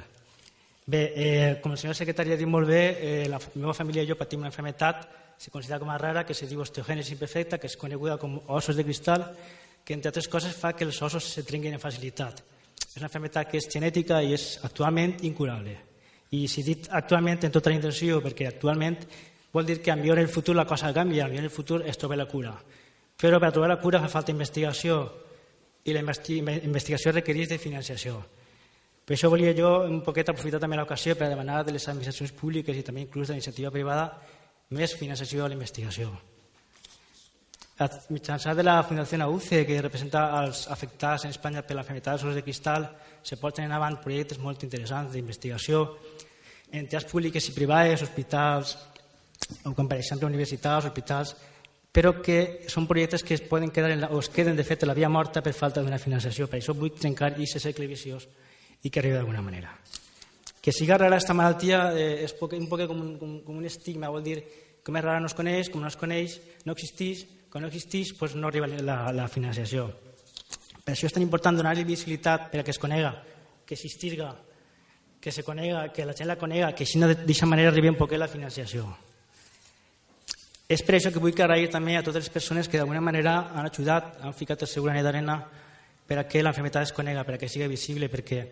[0.89, 4.09] Bé, eh, com el senyor secretari ha dit molt bé, eh, la meva família i
[4.09, 5.05] jo patim una enfermedad
[5.39, 8.75] se considera com a rara, que se diu osteogènesis imperfecta, que és coneguda com ossos
[8.75, 9.23] de cristal,
[9.87, 12.41] que entre altres coses fa que els ossos se trenguin en facilitat.
[12.83, 15.77] És una enfermedad que és genètica i és actualment incurable.
[16.35, 18.99] I si dit actualment en tota la intenció, perquè actualment
[19.55, 21.97] vol dir que millor en el futur la cosa canvia, millor en el futur es
[21.97, 22.51] troba la cura.
[23.15, 24.99] Però per trobar la cura fa falta investigació,
[25.87, 28.19] i la investigació requereix de financiació.
[29.07, 32.75] Per això volia jo un poquet aprofitar també l'ocasió per demanar de les administracions públiques
[32.75, 34.11] i també inclús de l'iniciativa privada
[34.69, 36.11] més financiació a la investigació.
[38.11, 42.33] Mitjançant de la Fundació AUCE, que representa els afectats en Espanya per la enfermedad de
[42.33, 42.89] de cristal,
[43.23, 45.97] se porten en avant projectes molt interessants d'investigació
[46.71, 48.77] en entitats públiques i privades, hospitals,
[49.65, 51.35] o com per exemple universitats, hospitals,
[51.91, 54.83] però que són projectes que es poden quedar en la, o es queden de fet
[54.83, 56.47] a la via morta per falta d'una financiació.
[56.47, 58.27] Per això vull trencar aquest segle viciós
[58.83, 59.73] i que arribi d'alguna manera.
[60.61, 64.23] Que siga rara aquesta malaltia eh, és un poc com com, com un estigma, vol
[64.23, 64.41] dir
[64.83, 68.13] com és rara no es coneix, com no es coneix, no existeix, quan no existeix
[68.17, 69.89] pues no arriba la, la financiació.
[70.83, 73.13] Per això és tan important donar-li visibilitat per a que es conega,
[73.65, 74.33] que existisca,
[75.19, 78.15] que se conega, que la gent la conega, que així d'aquesta manera arribi un poc
[78.17, 78.87] la financiació.
[80.69, 83.65] És per això que vull agrair també a totes les persones que d'alguna manera han
[83.65, 85.39] ajudat, han ficat el seu granet d'arena
[86.05, 88.43] per a que l'enfermedad es conega, per a que sigui visible, perquè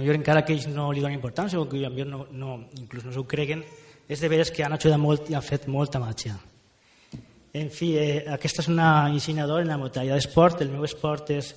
[0.00, 3.12] millor encara que ells no li donen importància o que millor no, no, inclús no
[3.12, 3.64] s'ho creguen,
[4.08, 6.38] és de veres que han ajudat molt i han fet molta màgia.
[7.52, 10.62] En fi, eh, aquesta és una ensenyadora en la modalitat d'esport.
[10.64, 11.52] El meu esport és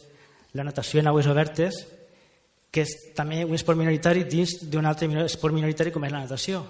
[0.54, 1.86] la natació en aigües obertes,
[2.72, 6.66] que és també un esport minoritari dins d'un altre esport minoritari com és la natació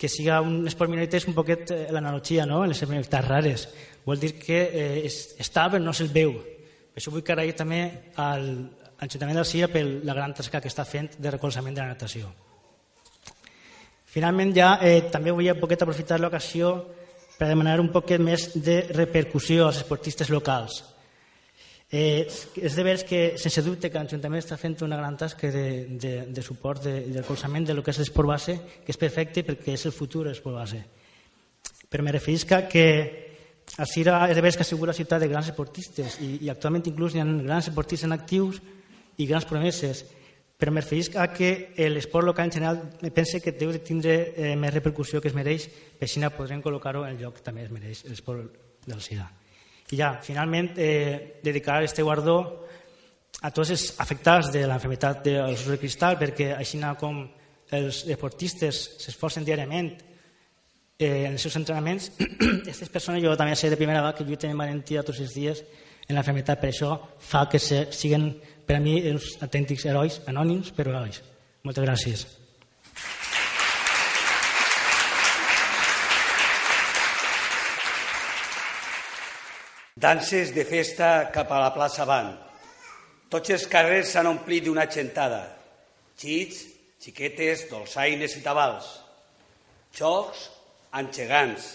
[0.00, 3.66] que siga un esport minoritari és un poquet eh, l'analogia, no?, les minoritats rares.
[4.06, 5.10] Vol dir que eh,
[5.44, 6.32] està però no se'l veu.
[6.40, 7.82] Per això vull agrair també
[8.16, 8.46] al
[9.00, 12.28] Ajuntament del CIA per la gran tasca que està fent de recolzament de la natació.
[14.10, 16.74] Finalment ja eh, també un poquet aprofitar l'ocasió
[17.38, 20.82] per demanar un poquet més de repercussió als esportistes locals.
[21.90, 22.28] Eh,
[22.60, 25.64] és de veres que, sense dubte, que l'Ajuntament està fent una gran tasca de,
[25.98, 29.42] de, de suport, de, de recolzament de lo que és l'esport base, que és perfecte
[29.46, 30.82] perquè és el futur de l'esport base.
[31.90, 32.86] Però me referisca que
[33.78, 36.50] a Sira és de veres que ha sigut la ciutat de grans esportistes i, i
[36.52, 38.60] actualment inclús hi ha grans esportistes en actius
[39.20, 40.04] i grans promeses,
[40.60, 42.80] però me referisc a que l'esport local en general
[43.14, 47.06] pense que deu de tindre eh, més repercussió que es mereix, per així podrem col·locar-ho
[47.06, 49.28] en el lloc que també es mereix l'esport del Sira.
[49.90, 52.66] I ja, finalment, eh, dedicar este guardó
[53.40, 57.24] a tots els afectats de l'enfermedad dels de cristal, perquè així com
[57.72, 59.94] els esportistes s'esforcen diàriament
[60.98, 62.12] eh, en els seus entrenaments,
[62.62, 65.64] aquestes persones, jo també sé de primera vegada que lluiten amb valentia tots els dies
[66.10, 67.86] en l'enfermedad, per això fa que se,
[68.70, 71.16] per a mi els autèntics herois, anònims, però herois.
[71.66, 72.20] Moltes gràcies.
[79.98, 82.30] Danses de festa cap a la plaça Ban.
[83.34, 85.42] Tots els carrers s'han omplit d'una gentada.
[86.14, 86.62] Xits,
[87.02, 88.86] xiquetes, dolçaines i tabals.
[89.98, 90.46] Xocs,
[90.94, 91.72] engegants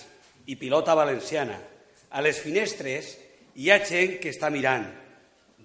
[0.47, 1.59] i pilota valenciana.
[2.15, 3.17] A les finestres
[3.59, 4.87] hi ha gent que està mirant.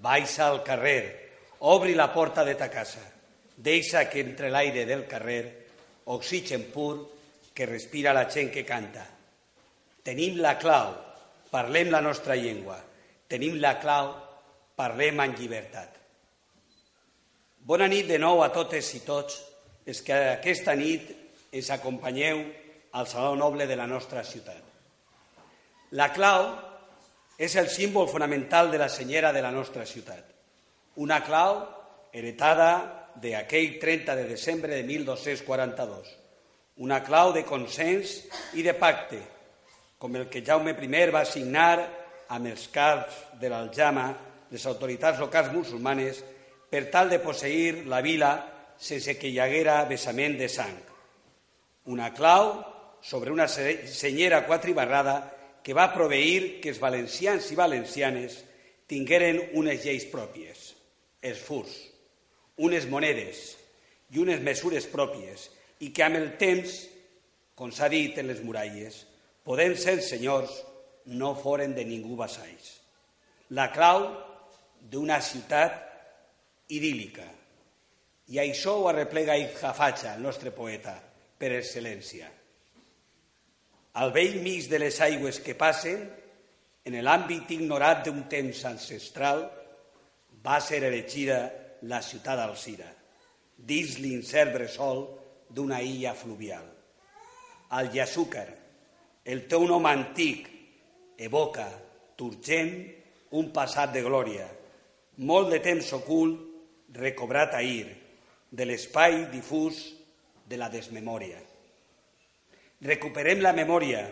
[0.03, 1.20] Baixa al carrer,
[1.61, 3.03] obri la porta de ta casa,
[3.57, 5.43] deixa que entre l'aire del carrer
[6.11, 7.11] oxigen pur
[7.55, 9.05] que respira la gent que canta.
[10.03, 10.95] Tenim la clau,
[11.51, 12.79] parlem la nostra llengua.
[13.29, 14.15] Tenim la clau,
[14.77, 15.99] parlem en llibertat.
[17.61, 19.37] Bona nit de nou a totes i tots
[19.87, 21.11] els que aquesta nit
[21.53, 22.41] ens acompanyeu
[22.97, 24.63] al Saló Noble de la nostra ciutat.
[25.93, 26.49] La clau
[27.37, 30.25] és el símbol fonamental de la senyera de la nostra ciutat.
[30.97, 31.61] Una clau
[32.13, 32.71] heretada
[33.23, 36.09] d'aquell 30 de desembre de 1242.
[36.83, 38.25] Una clau de consens
[38.59, 39.21] i de pacte,
[39.99, 41.87] com el que Jaume I va signar
[42.29, 44.15] amb els caps de l'Aljama,
[44.51, 46.25] les autoritats locals musulmanes,
[46.71, 48.33] per tal de posseir la vila
[48.79, 50.77] sense que hi haguera vessament de sang.
[51.87, 52.65] Una clau
[53.03, 58.39] sobre una senyera quatribarrada que va proveir que els valencians i valencianes
[58.91, 60.70] tingueren unes lleis pròpies,
[61.23, 61.73] els furs,
[62.61, 63.43] unes monedes
[64.11, 65.49] i unes mesures pròpies,
[65.81, 66.75] i que amb el temps,
[67.57, 69.05] com s'ha dit en les muralles,
[69.45, 70.53] podent ser senyors,
[71.07, 72.75] no foren de ningú vassalls.
[73.57, 74.05] La clau
[74.91, 75.79] d'una ciutat
[76.71, 77.27] idíl·lica.
[78.31, 80.95] I això ho arreplega Ijafacha, el nostre poeta,
[81.41, 82.29] per excel·lència.
[84.01, 86.05] Al vell mig de les aigües que passen,
[86.87, 89.43] en l'àmbit ignorat d'un temps ancestral,
[90.45, 91.41] va ser erigida
[91.89, 92.89] la ciutat d'Alcira,
[93.57, 95.05] dins l'incert bressol
[95.51, 96.65] d'una illa fluvial.
[97.77, 98.49] Al Yasúcar,
[99.25, 100.49] el teu nom antic
[101.21, 101.69] evoca,
[102.17, 102.75] turgent,
[103.37, 104.49] un passat de glòria,
[105.23, 106.41] molt de temps ocult,
[106.97, 107.87] recobrat ahir,
[108.51, 109.79] de l'espai difús
[110.49, 111.39] de la desmemòria.
[112.83, 114.03] Recuperem la memòria.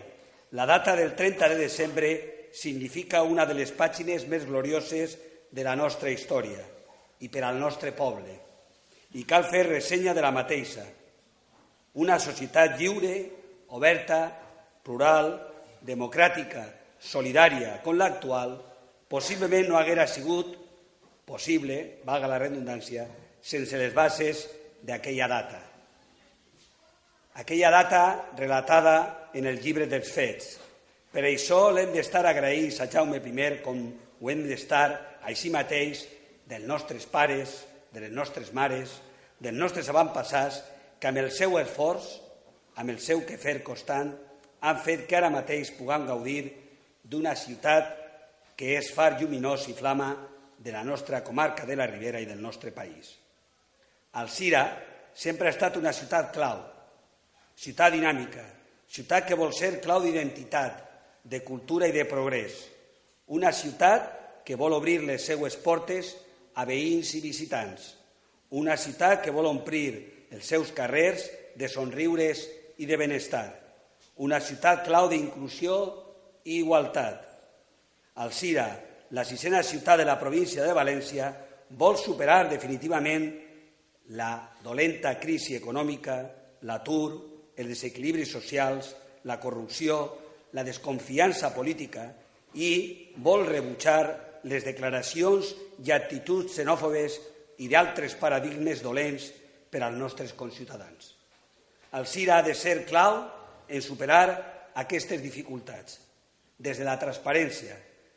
[0.53, 2.11] La data del 30 de desembre
[2.53, 5.16] significa una de les pàgines més glorioses
[5.51, 6.62] de la nostra història
[7.20, 8.34] i per al nostre poble.
[9.16, 10.84] I cal fer ressenya de la mateixa.
[11.99, 13.14] Una societat lliure,
[13.74, 14.20] oberta,
[14.84, 15.32] plural,
[15.82, 16.66] democràtica,
[16.99, 18.57] solidària com l'actual,
[19.09, 20.55] possiblement no haguera sigut
[21.28, 23.07] possible, valga la redundància,
[23.40, 24.46] sense les bases
[24.82, 25.61] d'aquella data.
[27.38, 28.03] Aquella data
[28.36, 30.57] relatada en el llibre dels fets.
[31.12, 33.78] Per això l'hem d'estar agraïts a Jaume I com
[34.20, 36.04] ho hem d'estar així mateix
[36.48, 38.92] dels nostres pares, de les nostres mares,
[39.40, 40.62] dels nostres avantpassats,
[40.98, 42.08] que amb el seu esforç,
[42.78, 44.12] amb el seu quefer constant,
[44.60, 46.40] han fet que ara mateix puguem gaudir
[47.04, 47.94] d'una ciutat
[48.58, 50.10] que és far lluminós i flama
[50.58, 53.14] de la nostra comarca de la Ribera i del nostre país.
[54.18, 54.64] Alcira
[55.14, 56.64] sempre ha estat una ciutat clau,
[57.54, 58.42] ciutat dinàmica,
[58.90, 60.84] ciutat que vol ser clau d'identitat,
[61.28, 62.54] de cultura i de progrés,
[63.36, 64.17] una ciutat
[64.49, 66.14] que vol obrir les seues portes
[66.57, 67.90] a veïns i visitants,
[68.57, 69.90] una ciutat que vol omplir
[70.32, 72.46] els seus carrers de somriures
[72.80, 73.44] i de benestar,
[74.24, 75.74] una ciutat clau d'inclusió
[76.49, 77.26] i igualtat.
[78.24, 78.64] Alcira,
[79.12, 81.28] la sisena ciutat de la província de València,
[81.76, 83.28] vol superar definitivament
[84.16, 84.30] la
[84.64, 86.22] dolenta crisi econòmica,
[86.64, 87.11] l'atur,
[87.53, 88.94] els desequilibris socials,
[89.28, 90.01] la corrupció,
[90.57, 92.07] la desconfiança política
[92.57, 97.18] i vol rebutjar les declaracions i actituds xenòfobes
[97.59, 99.30] i d'altres paradigmes dolents
[99.70, 101.14] per als nostres conciutadans.
[101.99, 103.22] Alcira ha de ser clau
[103.68, 104.28] en superar
[104.78, 105.99] aquestes dificultats,
[106.59, 107.76] des de la transparència,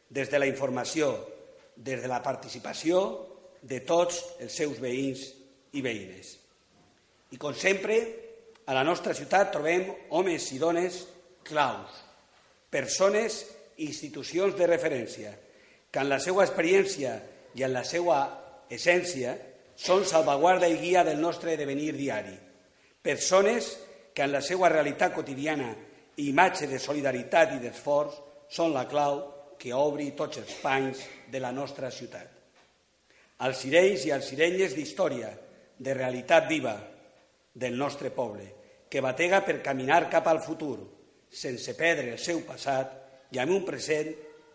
[0.10, 1.14] des de la informació,
[1.76, 3.02] des de la participació
[3.62, 5.24] de tots els seus veïns
[5.74, 6.36] i veïnes.
[7.32, 7.98] I com sempre,
[8.66, 11.06] a la nostra ciutat trobem homes i dones
[11.48, 11.96] claus,
[12.70, 13.42] persones
[13.78, 15.32] i institucions de referència,
[15.92, 17.18] que en la seva experiència
[17.60, 18.22] i en la seva
[18.72, 19.36] essència
[19.76, 22.36] són salvaguarda i guia del nostre devenir diari.
[23.02, 23.74] Persones
[24.14, 25.72] que en la seva realitat quotidiana
[26.18, 28.18] i imatge de solidaritat i d'esforç
[28.52, 29.24] són la clau
[29.60, 32.28] que obri tots els panys de la nostra ciutat.
[33.42, 35.32] Els cireis i els cirenyes d'història,
[35.82, 36.76] de realitat viva
[37.54, 38.46] del nostre poble,
[38.90, 40.78] que batega per caminar cap al futur,
[41.32, 44.12] sense perdre el seu passat i amb un present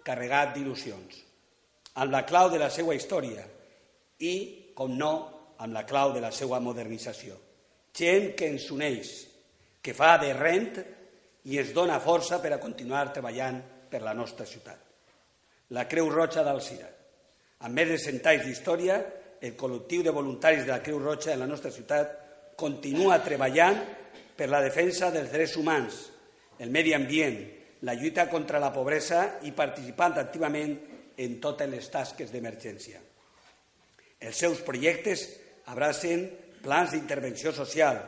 [0.06, 1.25] carregat d'il·lusions.
[2.02, 3.44] Amb la clau de la seva història
[4.20, 4.34] i,
[4.76, 5.12] com no,
[5.58, 7.36] amb la clau de la seva modernització.
[7.96, 9.12] Gent que ens uneix,
[9.80, 10.74] que fa de rent
[11.48, 14.80] i ens dona força per a continuar treballant per la nostra ciutat.
[15.72, 16.88] La Creu Roja d'Alcira.
[17.64, 18.98] Amb més de cent anys d'història,
[19.40, 22.12] el col·lectiu de voluntaris de la Creu Roja en la nostra ciutat
[22.56, 23.78] continua treballant
[24.36, 25.96] per la defensa dels drets humans,
[26.60, 27.38] el medi ambient,
[27.84, 30.76] la lluita contra la pobresa i participant activament
[31.16, 33.00] en totes les tasques d'emergència.
[34.20, 35.26] Els seus projectes
[35.72, 36.26] abracen
[36.62, 37.98] plans d'intervenció social,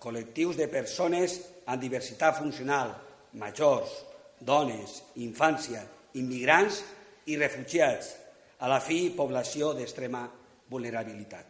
[0.00, 2.94] col·lectius de persones amb diversitat funcional,
[3.38, 3.92] majors,
[4.40, 5.82] dones, infància,
[6.14, 6.82] immigrants
[7.28, 8.14] i refugiats,
[8.58, 10.24] a la fi població d'extrema
[10.70, 11.46] vulnerabilitat.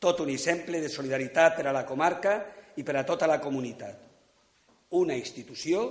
[0.00, 2.38] Tot un exemple de solidaritat per a la comarca
[2.76, 3.96] i per a tota la comunitat.
[4.96, 5.82] Una institució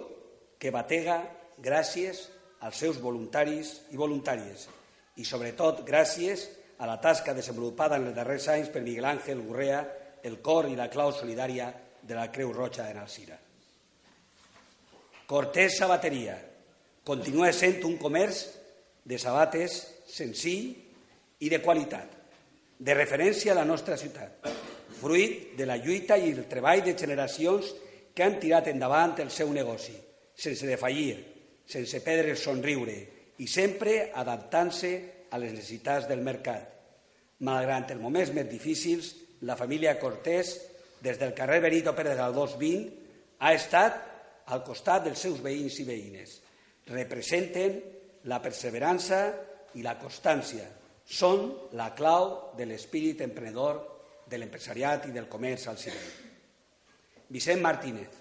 [0.60, 1.20] que batega
[1.60, 2.26] gràcies
[2.66, 4.68] als seus voluntaris i voluntàries
[5.20, 6.48] i, sobretot, gràcies
[6.80, 9.82] a la tasca desenvolupada en els darrers anys per Miguel Ángel Gurrea,
[10.24, 11.70] el cor i la clau solidària
[12.02, 13.38] de la Creu Roja en Alcira.
[15.28, 16.38] Cortés Sabateria
[17.06, 18.46] continua sent un comerç
[19.06, 19.80] de sabates
[20.10, 20.72] senzill
[21.40, 22.16] i de qualitat,
[22.80, 24.48] de referència a la nostra ciutat,
[25.00, 27.74] fruit de la lluita i el treball de generacions
[28.16, 29.96] que han tirat endavant el seu negoci,
[30.36, 31.16] sense defallir,
[31.70, 32.98] sense perdre el somriure
[33.40, 34.92] i sempre adaptant-se
[35.30, 36.66] a les necessitats del mercat.
[37.46, 39.14] Malgrat els moments més difícils,
[39.46, 40.56] la família Cortés,
[41.00, 42.90] des del carrer Benito Pérez Galdós 20,
[43.40, 44.02] ha estat
[44.52, 46.34] al costat dels seus veïns i veïnes.
[46.90, 47.78] Representen
[48.28, 49.22] la perseverança
[49.78, 50.66] i la constància.
[51.06, 51.46] Són
[51.78, 53.80] la clau de l'espírit emprenedor
[54.30, 56.10] de l'empresariat i del comerç al Sireny.
[57.30, 58.18] Vicent Martínez.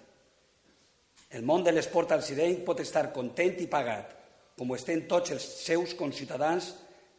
[1.31, 4.15] El món de l'esport al Sireny pot estar content i pagat,
[4.57, 6.71] com ho estem tots els seus conciutadans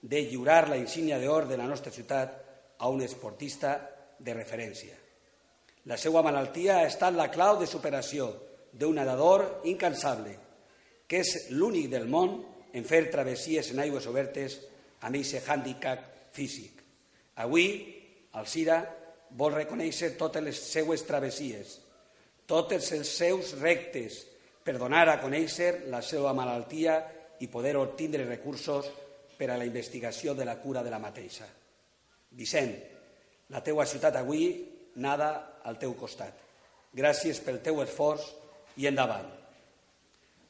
[0.02, 2.34] de lliurar la insígnia d'or de la nostra ciutat
[2.80, 3.76] a un esportista
[4.20, 4.96] de referència.
[5.86, 8.32] La seva malaltia ha estat la clau de superació
[8.74, 10.36] d'un nedador incansable,
[11.08, 12.40] que és l'únic del món
[12.74, 14.60] en fer travessies en aigües obertes
[15.02, 16.04] amb aquest hàndicap
[16.36, 16.82] físic.
[17.42, 17.70] Avui,
[18.36, 18.82] el Cira
[19.38, 21.80] vol reconèixer totes les seues travessies,
[22.50, 24.24] tots els seus rectes,
[24.66, 26.98] per donar a conèixer la seva malaltia
[27.40, 28.90] i poder obtindre recursos
[29.38, 31.48] per a la investigació de la cura de la mateixa.
[32.38, 32.74] Vicent,
[33.50, 34.50] la teua ciutat avui
[35.02, 36.34] nada al teu costat.
[36.94, 38.26] Gràcies pel teu esforç
[38.82, 39.30] i endavant.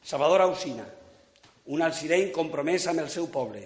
[0.04, 0.88] Salvador Ausina,
[1.70, 3.66] un alcireny compromès amb el seu poble,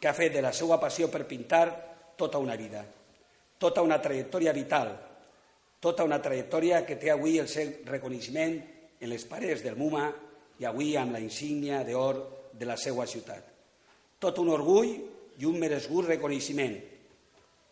[0.00, 1.66] que ha fet de la seva passió per pintar
[2.16, 2.84] tota una vida,
[3.58, 4.94] tota una trajectòria vital,
[5.84, 8.56] tota una trajectòria que té avui el seu reconeixement
[9.00, 10.06] en les parets del MUMA
[10.62, 12.22] i avui amb la insígnia d'or
[12.56, 13.44] de la seva ciutat.
[14.18, 14.94] Tot un orgull
[15.36, 16.76] i un meresgut reconeixement.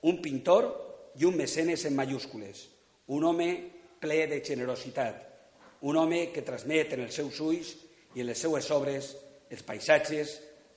[0.05, 0.69] Un pintor
[1.17, 2.67] i un mecenes en majúscules.
[3.15, 3.49] Un home
[4.03, 5.29] ple de generositat.
[5.89, 7.75] Un home que transmet en els seus ulls
[8.15, 9.15] i en les seues obres
[9.53, 10.35] els paisatges,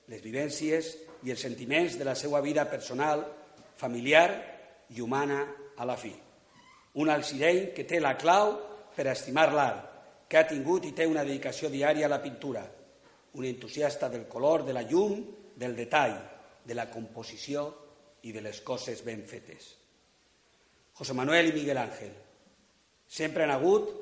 [0.08, 0.94] les vivències
[1.26, 3.24] i els sentiments de la seva vida personal,
[3.76, 4.30] familiar
[4.94, 5.42] i humana
[5.76, 6.25] a la fi.
[6.96, 8.54] Un alcirell que té la clau
[8.96, 9.82] per estimar l'art,
[10.26, 12.64] que ha tingut i té una dedicació diària a la pintura,
[13.36, 15.20] un entusiasta del color, de la llum,
[15.56, 16.16] del detall,
[16.64, 17.66] de la composició
[18.26, 19.68] i de les coses ben fetes.
[20.96, 22.12] José Manuel i Miguel Ángel.
[23.06, 23.92] Sempre han hagut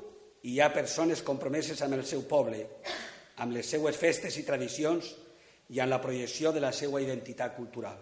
[0.47, 2.63] i hi ha persones compromeses amb el seu poble,
[3.43, 5.11] amb les seues festes i tradicions
[5.75, 7.97] i amb la projecció de la seva identitat cultural.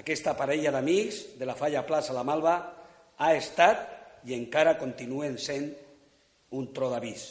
[0.00, 2.56] Aquesta parella d'amics de la Falla Plaça La Malva
[3.18, 5.70] ha estat i encara continuen sent
[6.56, 7.28] un tro d'avís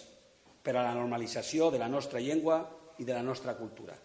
[0.62, 2.62] per a la normalització de la nostra llengua
[3.00, 3.96] i de la nostra cultura.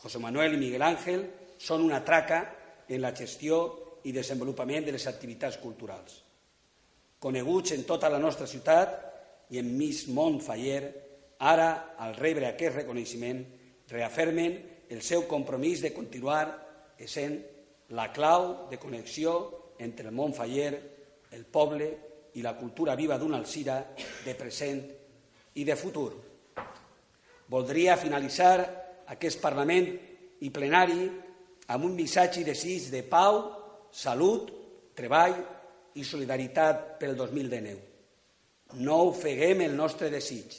[0.00, 1.24] José Manuel i Miguel Ángel
[1.58, 2.40] són una traca
[2.88, 3.60] en la gestió
[4.04, 6.20] i desenvolupament de les activitats culturals.
[7.20, 8.96] Coneguts en tota la nostra ciutat
[9.52, 10.82] i en mig món faller,
[11.40, 13.40] ara, al rebre aquest reconeixement,
[13.88, 14.58] reafirmen
[14.92, 16.44] el seu compromís de continuar
[17.00, 17.38] essent
[17.96, 19.34] la clau de connexió
[19.78, 20.93] entre el món faller,
[21.34, 21.88] el poble
[22.34, 23.80] i la cultura viva d'una Alcira
[24.24, 24.80] de present
[25.54, 26.10] i de futur.
[27.50, 28.56] Voldria finalitzar
[29.14, 29.90] aquest Parlament
[30.40, 31.04] i plenari
[31.74, 33.40] amb un missatge i desig de pau,
[33.92, 34.50] salut,
[34.96, 35.36] treball
[35.94, 37.76] i solidaritat pel 2019.
[38.82, 40.56] No ofeguem el nostre desig,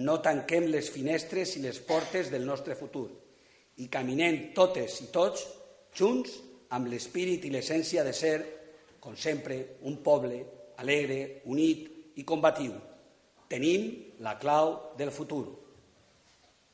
[0.00, 3.10] no tanquem les finestres i les portes del nostre futur
[3.82, 5.44] i caminem totes i tots
[5.96, 6.38] junts
[6.72, 8.36] amb l'espírit i l'essència de ser,
[9.02, 10.38] com sempre, un poble
[10.78, 12.74] alegre, unit i combatiu.
[13.50, 13.88] Tenim
[14.22, 15.44] la clau del futur.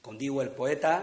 [0.05, 0.99] Com diu el poeta,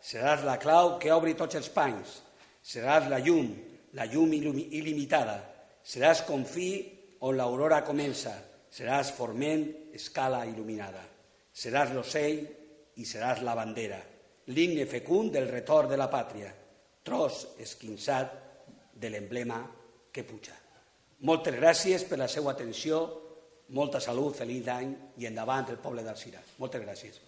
[0.00, 2.16] seràs la clau que obri tots els panys,
[2.64, 3.50] seràs la llum,
[3.96, 5.36] la llum il·limitada,
[5.84, 6.70] seràs com fi
[7.28, 8.32] on l'aurora comença,
[8.72, 11.02] seràs forment, escala il·luminada,
[11.52, 12.40] seràs l'ocell
[12.96, 14.00] i seràs la bandera,
[14.54, 16.54] l'himne fecund del retorn de la pàtria,
[17.04, 18.32] tros esquinçat
[18.96, 19.60] de l'emblema
[20.12, 20.59] que puja.
[21.28, 23.02] Moltes gràcies per la seva atenció,
[23.76, 26.40] molta salut, feliç any i endavant el poble d'Alcira.
[26.58, 27.20] Moltes gràcies.